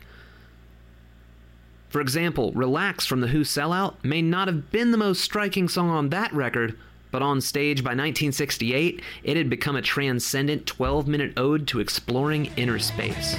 [1.89, 5.90] For example, Relax from the Who Sellout may not have been the most striking song
[5.90, 6.78] on that record,
[7.10, 12.52] But on stage by 1968, it had become a transcendent 12 minute ode to exploring
[12.56, 13.35] inner space.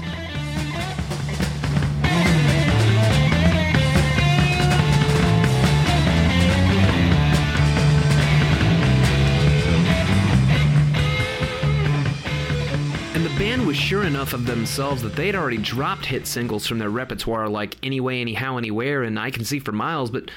[13.80, 18.20] Sure enough of themselves that they'd already dropped hit singles from their repertoire like Anyway,
[18.20, 20.30] Anyhow, Anywhere and I Can See for Miles, but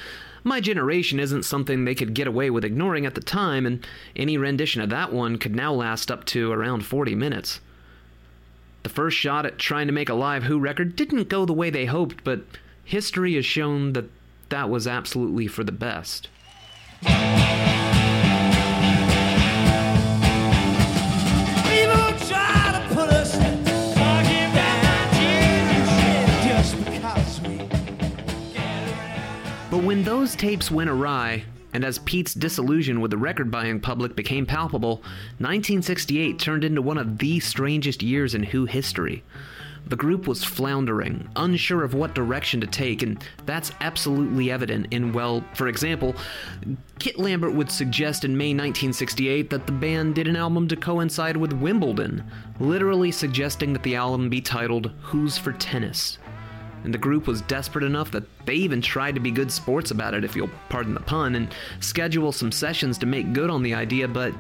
[0.45, 4.39] My Generation isn't something they could get away with ignoring at the time, and any
[4.39, 7.61] rendition of that one could now last up to around 40 minutes.
[8.85, 11.69] The first shot at trying to make a live Who record didn't go the way
[11.69, 12.43] they hoped, but
[12.85, 14.09] history has shown that
[14.51, 16.29] that was absolutely for the best.
[29.93, 31.45] When those tapes went awry,
[31.75, 35.03] and as Pete's disillusion with the record buying public became palpable,
[35.37, 39.23] 1968 turned into one of the strangest years in Who history.
[39.87, 45.13] The group was floundering, unsure of what direction to take, and that's absolutely evident in,
[45.13, 46.17] well, for example,
[46.99, 51.37] Kit Lambert would suggest in May 1968 that the band did an album to coincide
[51.37, 52.25] with Wimbledon,
[52.61, 56.17] literally suggesting that the album be titled Who's for Tennis
[56.85, 60.15] and the group was desperate enough that they even tried to be good sports about
[60.15, 63.75] it, if you'll pardon the pun, and schedule some sessions to make good on the
[63.75, 64.35] idea, but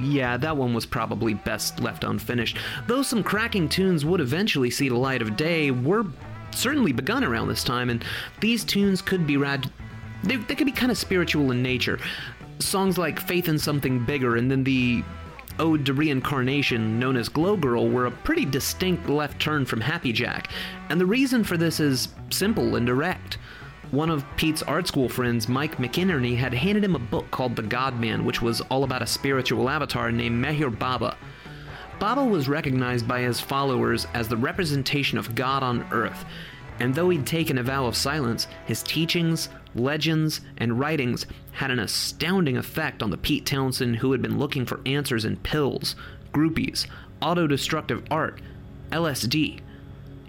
[0.00, 2.58] yeah, that one was probably best left unfinished.
[2.86, 6.06] Though some cracking tunes would eventually see the light of day, were
[6.52, 8.04] certainly begun around this time, and
[8.40, 9.70] these tunes could be rad.
[10.22, 11.98] They, they could be kind of spiritual in nature.
[12.58, 15.04] Songs like Faith in Something Bigger and then the
[15.58, 20.12] Ode to Reincarnation, known as Glow Girl, were a pretty distinct left turn from Happy
[20.12, 20.50] Jack,
[20.90, 23.38] and the reason for this is simple and direct.
[23.90, 27.62] One of Pete's art school friends, Mike McInerney, had handed him a book called The
[27.62, 31.16] God Man, which was all about a spiritual avatar named Meher Baba.
[31.98, 36.24] Baba was recognized by his followers as the representation of God on earth,
[36.78, 41.78] and though he'd taken a vow of silence, his teachings, legends, and writings had an
[41.78, 45.96] astounding effect on the Pete Townshend who had been looking for answers in pills,
[46.32, 46.86] groupies,
[47.20, 48.40] auto-destructive art,
[48.90, 49.60] LSD.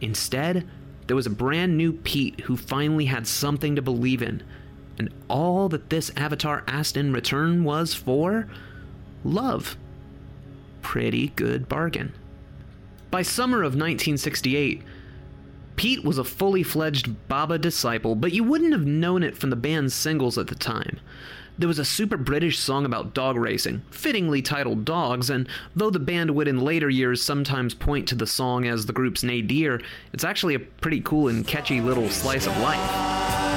[0.01, 0.67] Instead,
[1.07, 4.43] there was a brand new Pete who finally had something to believe in,
[4.97, 8.47] and all that this avatar asked in return was for
[9.23, 9.77] love.
[10.81, 12.13] Pretty good bargain.
[13.11, 14.81] By summer of 1968,
[15.77, 19.55] Pete was a fully fledged Baba disciple, but you wouldn't have known it from the
[19.55, 20.99] band's singles at the time.
[21.59, 25.99] There was a super British song about dog racing, fittingly titled Dogs, and though the
[25.99, 29.81] band would in later years sometimes point to the song as the group's nadir,
[30.13, 33.56] it's actually a pretty cool and catchy little slice of life.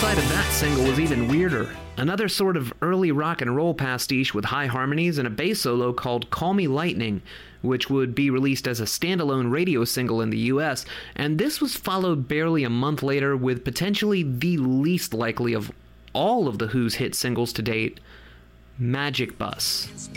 [0.00, 1.68] Side of that single was even weirder.
[1.98, 5.92] Another sort of early rock and roll pastiche with high harmonies and a bass solo
[5.92, 7.20] called Call Me Lightning,
[7.60, 10.86] which would be released as a standalone radio single in the US,
[11.16, 15.70] and this was followed barely a month later with potentially the least likely of
[16.14, 18.00] all of The Who's hit singles to date
[18.78, 20.08] Magic Bus.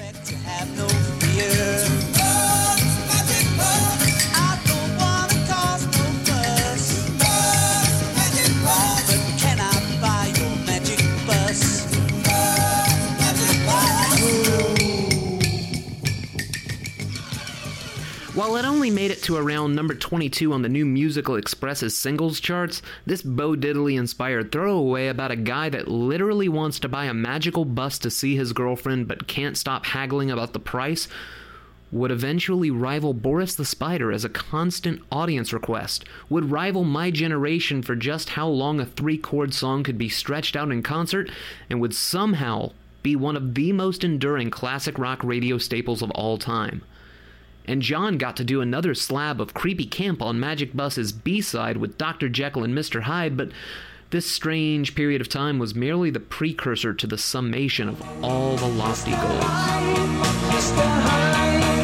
[18.44, 22.42] While it only made it to around number 22 on the New Musical Express's singles
[22.42, 27.14] charts, this Bo Diddley inspired throwaway about a guy that literally wants to buy a
[27.14, 31.08] magical bus to see his girlfriend but can't stop haggling about the price
[31.90, 37.82] would eventually rival Boris the Spider as a constant audience request, would rival My Generation
[37.82, 41.32] for just how long a three chord song could be stretched out in concert,
[41.70, 46.38] and would somehow be one of the most enduring classic rock radio staples of all
[46.38, 46.84] time.
[47.66, 51.78] And John got to do another slab of Creepy Camp on Magic Bus's B side
[51.78, 52.30] with Dr.
[52.30, 53.04] Jekyll and Mr.
[53.04, 53.52] Hyde, but
[54.10, 58.68] this strange period of time was merely the precursor to the summation of all the
[58.68, 59.44] lofty goals.
[60.76, 61.83] Though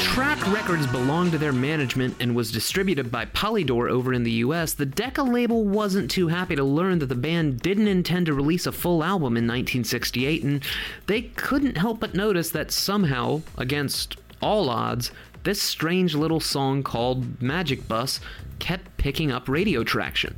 [0.00, 4.72] Track Records belonged to their management and was distributed by Polydor over in the US,
[4.72, 8.66] the Decca label wasn't too happy to learn that the band didn't intend to release
[8.66, 10.64] a full album in 1968, and
[11.06, 15.12] they couldn't help but notice that somehow, against all odds,
[15.44, 18.20] this strange little song called Magic Bus
[18.58, 20.34] kept picking up radio traction.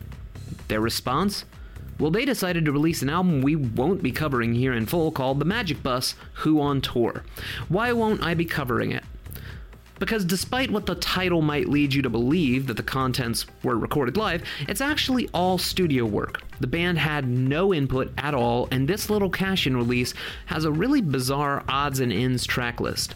[0.68, 1.44] Their response?
[1.98, 5.38] Well, they decided to release an album we won't be covering here in full called
[5.38, 7.24] The Magic Bus Who on Tour.
[7.68, 9.04] Why won't I be covering it?
[10.02, 14.16] Because despite what the title might lead you to believe that the contents were recorded
[14.16, 16.42] live, it's actually all studio work.
[16.58, 20.12] The band had no input at all, and this little cash in release
[20.46, 23.14] has a really bizarre odds and ends track list.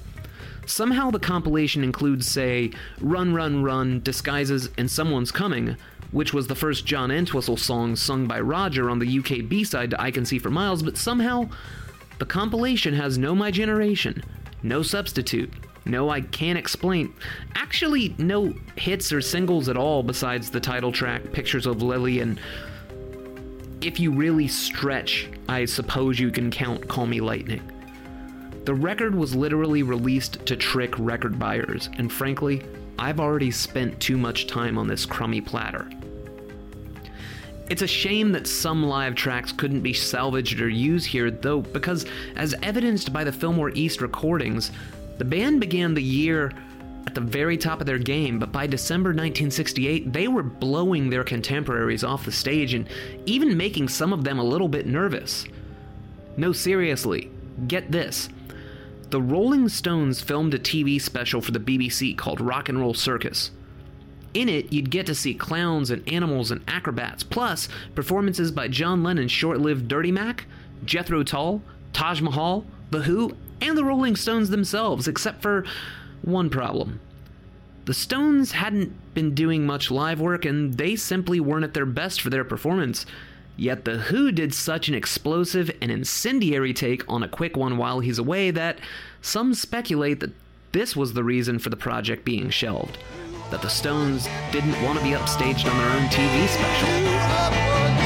[0.65, 5.77] Somehow the compilation includes, say, Run Run Run, Disguises, and Someone's Coming,
[6.13, 9.91] which was the first John Entwistle song sung by Roger on the UK B side
[9.91, 11.49] to I Can See for Miles, but somehow
[12.21, 14.23] the compilation has no My Generation,
[14.63, 15.53] no Substitute,
[15.87, 17.15] no I Can't Explain,
[17.55, 22.41] actually, no hits or singles at all besides the title track, Pictures of Lily, and
[23.81, 27.63] if you really stretch, I suppose you can count Call Me Lightning.
[28.65, 32.65] The record was literally released to trick record buyers, and frankly,
[32.99, 35.89] I've already spent too much time on this crummy platter.
[37.69, 42.07] It's a shame that some live tracks couldn't be salvaged or used here, though, because,
[42.37, 44.71] as evidenced by the Fillmore East recordings,
[45.19, 46.53] the band began the year
[47.07, 51.25] at the very top of their game, but by December 1968, they were blowing their
[51.25, 52.89] contemporaries off the stage and
[53.27, 55.47] even making some of them a little bit nervous.
[56.37, 57.31] No, seriously,
[57.69, 58.29] get this.
[59.11, 63.53] The Rolling Stones filmed a TV special for the BBC called Rock and Roll Circus.
[64.35, 69.03] In it, you'd get to see clowns and animals and acrobats, plus performances by John
[69.03, 70.47] Lennon's short lived Dirty Mac,
[70.85, 71.63] Jethro Tull,
[71.93, 75.65] Taj Mahal, The Who, and the Rolling Stones themselves, except for
[76.23, 77.01] one problem.
[77.87, 82.21] The Stones hadn't been doing much live work and they simply weren't at their best
[82.21, 83.07] for their performance.
[83.57, 88.01] Yet The Who did such an explosive and incendiary take on a quick one while
[88.01, 88.79] he's away that
[89.23, 90.33] some speculate that
[90.73, 92.99] this was the reason for the project being shelved.
[93.51, 98.06] That the Stones didn't want to be upstaged on their own TV special.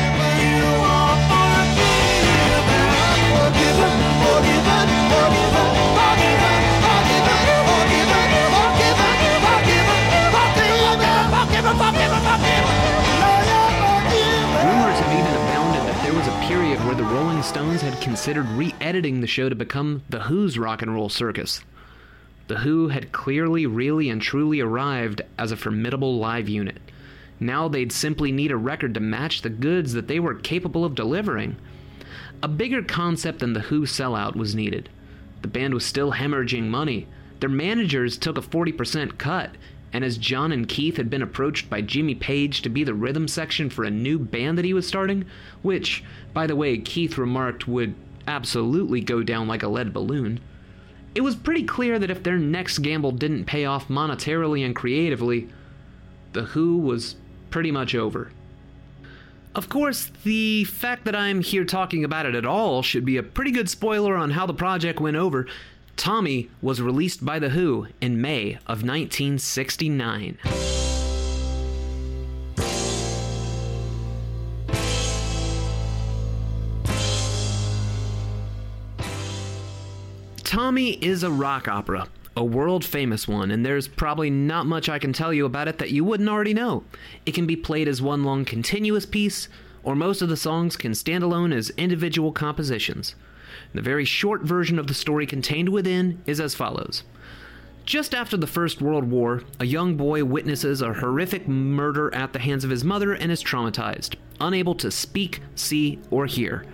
[16.90, 20.82] Where the Rolling Stones had considered re editing the show to become The Who's Rock
[20.82, 21.62] and Roll Circus.
[22.48, 26.78] The Who had clearly, really, and truly arrived as a formidable live unit.
[27.39, 30.97] Now they'd simply need a record to match the goods that they were capable of
[30.97, 31.59] delivering.
[32.42, 34.88] A bigger concept than the Who sellout was needed.
[35.42, 37.06] The band was still hemorrhaging money.
[37.40, 39.50] Their managers took a 40% cut,
[39.92, 43.28] and as John and Keith had been approached by Jimmy Page to be the rhythm
[43.28, 45.24] section for a new band that he was starting,
[45.62, 47.94] which, by the way, Keith remarked would
[48.26, 50.40] absolutely go down like a lead balloon,
[51.14, 55.48] it was pretty clear that if their next gamble didn't pay off monetarily and creatively,
[56.32, 57.16] The Who was
[57.50, 58.30] pretty much over.
[59.52, 63.22] Of course, the fact that I'm here talking about it at all should be a
[63.22, 65.47] pretty good spoiler on how the project went over.
[65.97, 70.39] Tommy was released by The Who in May of 1969.
[80.44, 82.09] Tommy is a rock opera,
[82.40, 85.76] a world famous one, and there's probably not much I can tell you about it
[85.76, 86.84] that you wouldn't already know.
[87.26, 89.50] It can be played as one long continuous piece,
[89.82, 93.14] or most of the songs can stand alone as individual compositions.
[93.74, 97.02] The very short version of the story contained within is as follows.
[97.84, 102.38] Just after the First World War, a young boy witnesses a horrific murder at the
[102.38, 106.64] hands of his mother and is traumatized, unable to speak, see, or hear.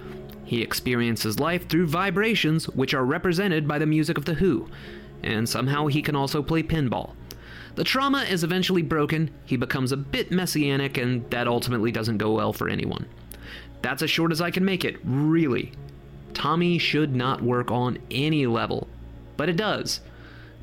[0.44, 4.68] He experiences life through vibrations, which are represented by the music of The Who,
[5.26, 7.14] and somehow he can also play pinball.
[7.74, 12.32] The trauma is eventually broken, he becomes a bit messianic, and that ultimately doesn't go
[12.32, 13.06] well for anyone.
[13.82, 15.72] That's as short as I can make it, really.
[16.32, 18.88] Tommy should not work on any level,
[19.36, 20.00] but it does.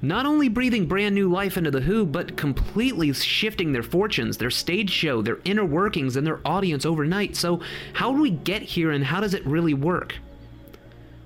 [0.02, 4.50] Not only breathing brand new life into The Who, but completely shifting their fortunes, their
[4.50, 7.38] stage show, their inner workings, and their audience overnight.
[7.38, 7.62] So,
[7.94, 10.16] how do we get here and how does it really work?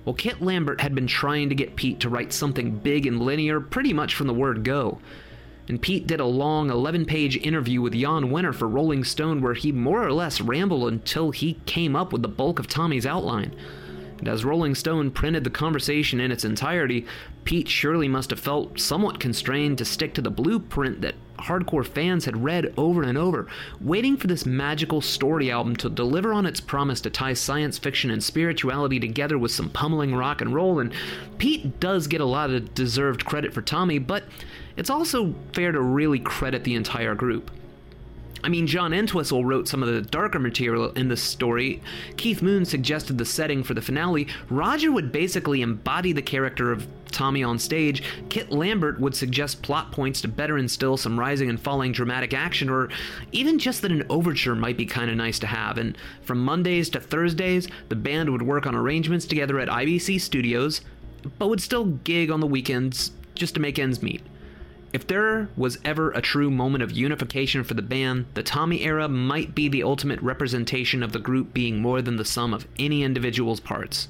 [0.04, 3.60] Well, Kit Lambert had been trying to get Pete to write something big and linear
[3.60, 5.00] pretty much from the word go.
[5.68, 9.52] And Pete did a long 11 page interview with Jan Wenner for Rolling Stone where
[9.52, 13.54] he more or less rambled until he came up with the bulk of Tommy's outline.
[14.18, 17.06] And as Rolling Stone printed the conversation in its entirety,
[17.44, 22.24] Pete surely must have felt somewhat constrained to stick to the blueprint that hardcore fans
[22.24, 23.46] had read over and over,
[23.80, 28.10] waiting for this magical story album to deliver on its promise to tie science fiction
[28.10, 30.80] and spirituality together with some pummeling rock and roll.
[30.80, 30.92] And
[31.38, 34.24] Pete does get a lot of deserved credit for Tommy, but
[34.76, 37.50] it's also fair to really credit the entire group.
[38.42, 41.82] I mean, John Entwistle wrote some of the darker material in the story.
[42.16, 44.28] Keith Moon suggested the setting for the finale.
[44.48, 48.02] Roger would basically embody the character of Tommy on stage.
[48.28, 52.70] Kit Lambert would suggest plot points to better instill some rising and falling dramatic action,
[52.70, 52.88] or
[53.32, 55.78] even just that an overture might be kind of nice to have.
[55.78, 60.80] And from Mondays to Thursdays, the band would work on arrangements together at IBC Studios,
[61.38, 64.22] but would still gig on the weekends just to make ends meet.
[64.90, 69.06] If there was ever a true moment of unification for the band, the Tommy era
[69.06, 73.02] might be the ultimate representation of the group being more than the sum of any
[73.02, 74.08] individual's parts.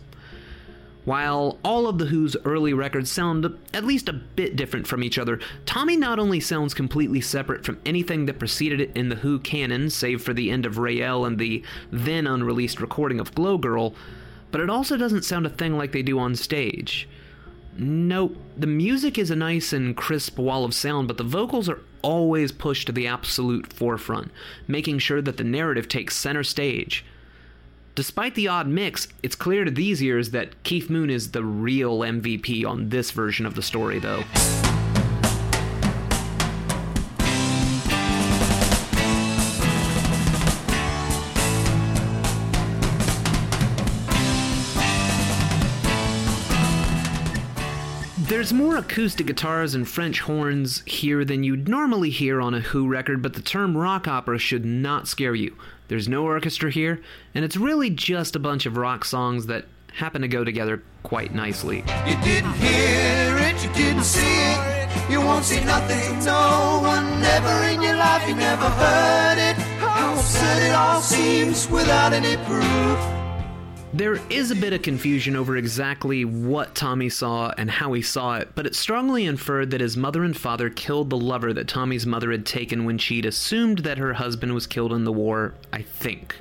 [1.05, 5.19] While all of The Who's early records sound at least a bit different from each
[5.19, 9.39] other, Tommy not only sounds completely separate from anything that preceded it in The Who
[9.41, 13.95] canon, save for the end of Rael and the then unreleased recording of Glow Girl,
[14.53, 17.09] but it also doesn't sound a thing like they do on stage.
[17.81, 21.81] Nope, the music is a nice and crisp wall of sound, but the vocals are
[22.03, 24.33] always pushed to the absolute forefront,
[24.67, 27.05] making sure that the narrative takes center stage.
[27.95, 32.01] Despite the odd mix, it's clear to these ears that Keith Moon is the real
[32.01, 34.25] MVP on this version of the story, though.
[48.39, 52.87] There's more acoustic guitars and French horns here than you'd normally hear on a Who
[52.87, 55.57] record, but the term rock opera should not scare you.
[55.89, 57.03] There's no orchestra here,
[57.35, 61.35] and it's really just a bunch of rock songs that happen to go together quite
[61.35, 61.79] nicely.
[62.07, 65.11] You didn't hear it, you didn't see it.
[65.11, 69.57] You won't see nothing, no one never in your life, you never heard it.
[69.81, 73.18] How absurd it all seems without any proof.
[73.95, 78.37] There is a bit of confusion over exactly what Tommy saw and how he saw
[78.37, 82.05] it, but it's strongly inferred that his mother and father killed the lover that Tommy's
[82.05, 85.83] mother had taken when she'd assumed that her husband was killed in the war, I
[85.83, 86.39] think.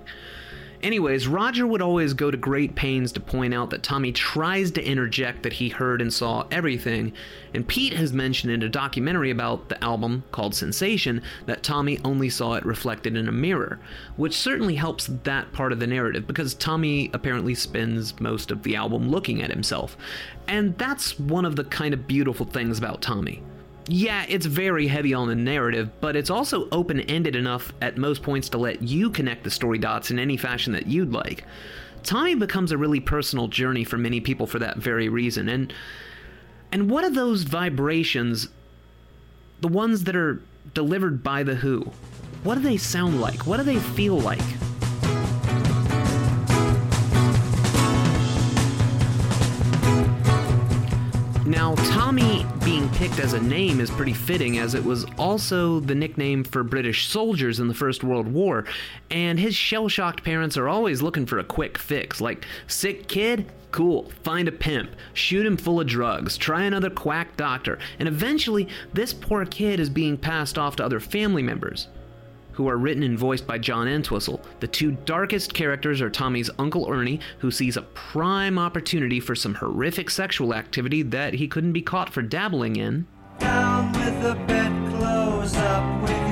[0.88, 4.81] Anyways, Roger would always go to great pains to point out that Tommy tries to
[4.81, 7.11] interject that he heard and saw everything,
[7.53, 12.30] and Pete has mentioned in a documentary about the album called Sensation that Tommy only
[12.30, 13.81] saw it reflected in a mirror,
[14.15, 18.77] which certainly helps that part of the narrative because Tommy apparently spends most of the
[18.77, 19.97] album looking at himself.
[20.47, 23.43] And that's one of the kind of beautiful things about Tommy.
[23.89, 28.22] Yeah, it's very heavy on the narrative, but it's also open ended enough at most
[28.22, 31.45] points to let you connect the story dots in any fashion that you'd like.
[32.03, 35.73] Tommy becomes a really personal journey for many people for that very reason, and
[36.72, 38.49] and what are those vibrations,
[39.61, 40.41] the ones that are
[40.73, 41.91] delivered by the Who?
[42.43, 43.47] What do they sound like?
[43.47, 44.41] What do they feel like?
[51.48, 55.95] Now, Tommy being picked as a name is pretty fitting, as it was also the
[55.95, 58.65] nickname for British soldiers in the First World War,
[59.10, 63.49] and his shell shocked parents are always looking for a quick fix like, sick kid?
[63.72, 68.68] Cool, find a pimp, shoot him full of drugs, try another quack doctor, and eventually,
[68.91, 71.88] this poor kid is being passed off to other family members
[72.57, 74.41] who are written and voiced by John Entwistle.
[74.59, 79.53] The two darkest characters are Tommy's Uncle Ernie, who sees a prime opportunity for some
[79.53, 83.07] horrific sexual activity that he couldn't be caught for dabbling in.
[83.39, 84.35] Down with the
[85.55, 86.27] up with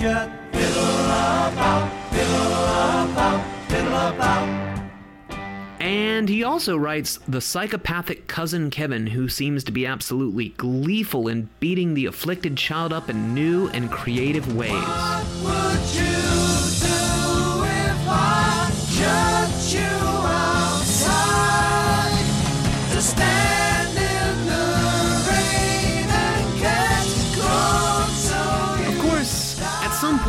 [0.00, 0.30] your.
[0.52, 4.73] Fiddle about, fiddle about, fiddle about.
[5.84, 11.50] And he also writes the psychopathic cousin Kevin, who seems to be absolutely gleeful in
[11.60, 14.72] beating the afflicted child up in new and creative ways.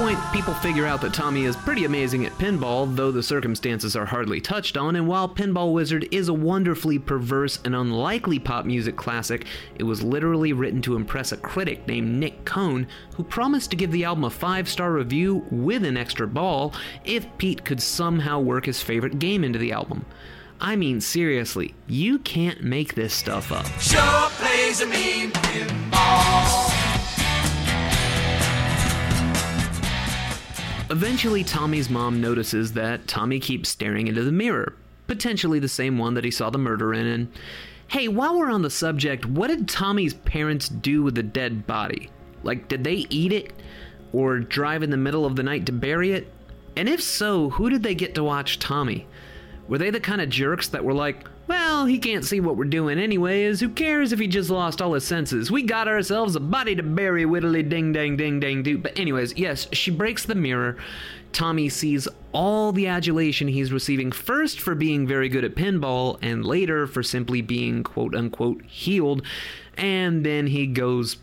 [0.05, 4.05] Point, people figure out that Tommy is pretty amazing at pinball, though the circumstances are
[4.05, 4.95] hardly touched on.
[4.95, 9.47] And while Pinball Wizard is a wonderfully perverse and unlikely pop music classic,
[9.79, 13.91] it was literally written to impress a critic named Nick Cohn, who promised to give
[13.91, 16.71] the album a five star review with an extra ball
[17.03, 20.05] if Pete could somehow work his favorite game into the album.
[20.61, 23.65] I mean, seriously, you can't make this stuff up.
[23.79, 26.84] Sure plays a mean pinball.
[30.91, 34.75] Eventually, Tommy's mom notices that Tommy keeps staring into the mirror.
[35.07, 37.05] potentially the same one that he saw the murder in.
[37.07, 37.27] And
[37.87, 42.09] hey, while we're on the subject, what did Tommy's parents do with the dead body?
[42.43, 43.53] Like, did they eat it
[44.13, 46.31] or drive in the middle of the night to bury it?
[46.75, 49.07] And if so, who did they get to watch Tommy?
[49.67, 52.65] Were they the kind of jerks that were like, well, he can't see what we're
[52.65, 53.59] doing anyways.
[53.59, 55.51] Who cares if he just lost all his senses?
[55.51, 58.77] We got ourselves a body to bury, whittly ding dang ding dang doo.
[58.77, 60.77] But, anyways, yes, she breaks the mirror.
[61.31, 66.45] Tommy sees all the adulation he's receiving first for being very good at pinball and
[66.45, 69.21] later for simply being quote unquote healed.
[69.77, 71.17] And then he goes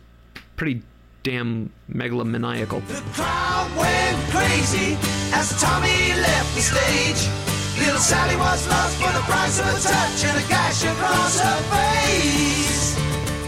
[0.56, 0.82] pretty
[1.22, 2.82] damn megalomaniacal.
[3.14, 4.98] crowd went crazy
[5.32, 7.51] as Tommy left the stage.
[7.78, 11.62] Little Sally was lost for the price of a touch and a gash across her
[11.70, 12.96] face.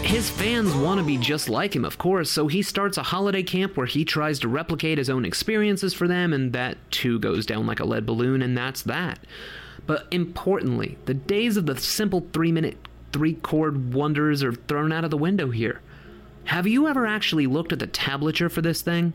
[0.01, 3.43] His fans want to be just like him, of course, so he starts a holiday
[3.43, 7.45] camp where he tries to replicate his own experiences for them, and that too goes
[7.45, 9.19] down like a lead balloon, and that's that.
[9.85, 12.77] But importantly, the days of the simple three minute,
[13.13, 15.81] three chord wonders are thrown out of the window here.
[16.45, 19.13] Have you ever actually looked at the tablature for this thing?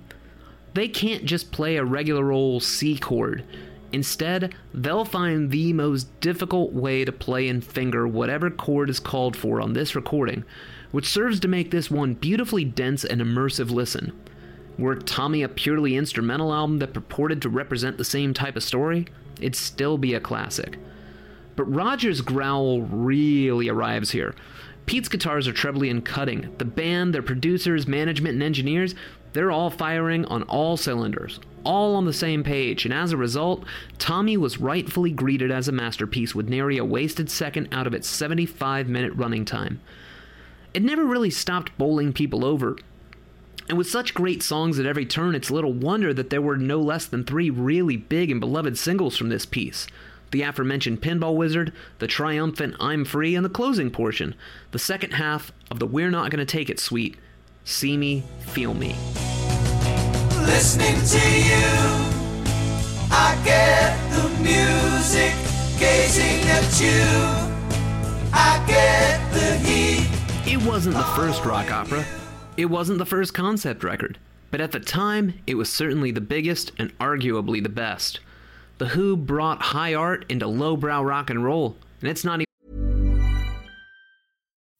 [0.75, 3.45] They can't just play a regular old C chord.
[3.93, 9.37] Instead, they'll find the most difficult way to play and finger whatever chord is called
[9.37, 10.45] for on this recording,
[10.93, 14.13] which serves to make this one beautifully dense and immersive listen.
[14.79, 19.07] Were Tommy a purely instrumental album that purported to represent the same type of story,
[19.39, 20.79] it'd still be a classic.
[21.57, 24.35] But Roger's growl really arrives here.
[24.87, 26.55] Pete's guitars are trebly and cutting.
[26.59, 28.95] The band, their producers, management, and engineers,
[29.33, 33.65] they're all firing on all cylinders, all on the same page, and as a result,
[33.99, 38.09] Tommy was rightfully greeted as a masterpiece with nary a wasted second out of its
[38.09, 39.81] 75 minute running time.
[40.73, 42.77] It never really stopped bowling people over.
[43.69, 46.81] And with such great songs at every turn, it's little wonder that there were no
[46.81, 49.87] less than three really big and beloved singles from this piece
[50.31, 54.35] the aforementioned Pinball Wizard, the triumphant I'm Free, and the closing portion,
[54.71, 57.17] the second half of the We're Not Gonna Take It suite,
[57.65, 58.95] See Me, Feel Me.
[60.47, 61.67] Listening to you,
[63.11, 65.35] I get the music.
[65.79, 67.01] Gazing at you,
[68.35, 70.07] I get the heat.
[70.53, 72.05] It wasn't the first rock opera,
[72.59, 74.19] it wasn't the first concept record,
[74.51, 78.21] but at the time, it was certainly the biggest and arguably the best.
[78.77, 82.50] The Who brought high art into lowbrow rock and roll, and it's not Even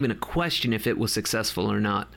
[0.00, 2.08] Even a question if it was successful or not.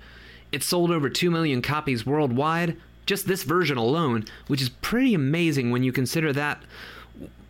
[0.52, 5.72] It sold over 2 million copies worldwide, just this version alone, which is pretty amazing
[5.72, 6.64] when you consider that,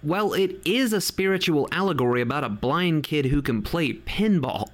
[0.01, 4.73] well, it is a spiritual allegory about a blind kid who can play pinball.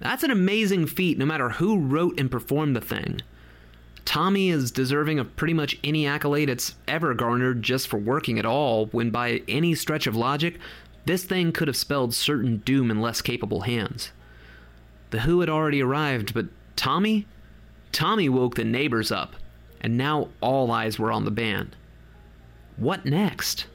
[0.00, 3.22] That's an amazing feat no matter who wrote and performed the thing.
[4.04, 8.44] Tommy is deserving of pretty much any accolade it's ever garnered just for working at
[8.44, 10.58] all, when by any stretch of logic,
[11.04, 14.10] this thing could have spelled certain doom in less capable hands.
[15.12, 17.26] The Who had already arrived, but Tommy?
[17.92, 19.34] Tommy woke the neighbors up,
[19.82, 21.76] and now all eyes were on the band.
[22.78, 23.66] What next?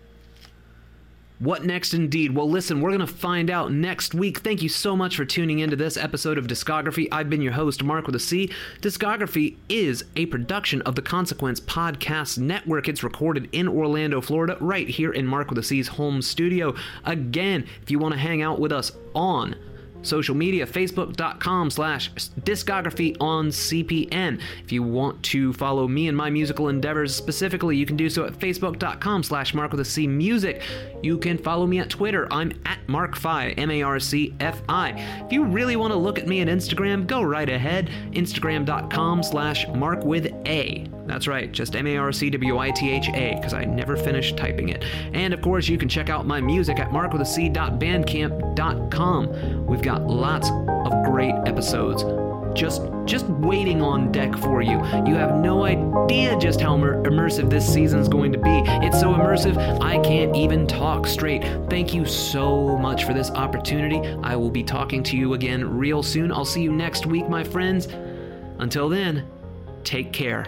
[1.38, 2.34] What next indeed?
[2.34, 4.39] Well, listen, we're going to find out next week.
[4.39, 7.07] Thank you so much for tuning into this episode of Discography.
[7.11, 8.51] I've been your host, Marc with a C.
[8.81, 12.88] Discography is a production of the Consequence Podcast Network.
[12.88, 16.73] It's recorded in Orlando, Florida, right here in Marc with a C's home studio.
[17.05, 19.55] Again, if you want to hang out with us on
[20.01, 22.11] social media facebook.com slash
[22.41, 27.85] discography on cpn if you want to follow me and my musical endeavors specifically you
[27.85, 30.61] can do so at facebook.com slash marc with a c music.
[31.03, 32.27] You can follow me at twitter.
[32.31, 34.89] I'm at marcfi m-a-r-c-f-i
[35.25, 37.89] if you really want to look at me at instagram go right ahead.
[38.11, 40.87] Instagram.com slash marc with a.
[41.05, 44.83] That's right just m-a-r-c-w-i-t-h-a because i never finished typing it.
[45.13, 50.91] And of course you can check out my music at marcwithac.bandcamp.com we've got lots of
[51.05, 52.03] great episodes
[52.53, 54.77] just just waiting on deck for you.
[55.05, 58.64] You have no idea just how immer- immersive this season's going to be.
[58.85, 61.43] It's so immersive, I can't even talk straight.
[61.69, 63.99] Thank you so much for this opportunity.
[64.23, 66.31] I will be talking to you again real soon.
[66.31, 67.88] I'll see you next week, my friends.
[68.59, 69.26] Until then,
[69.84, 70.47] take care.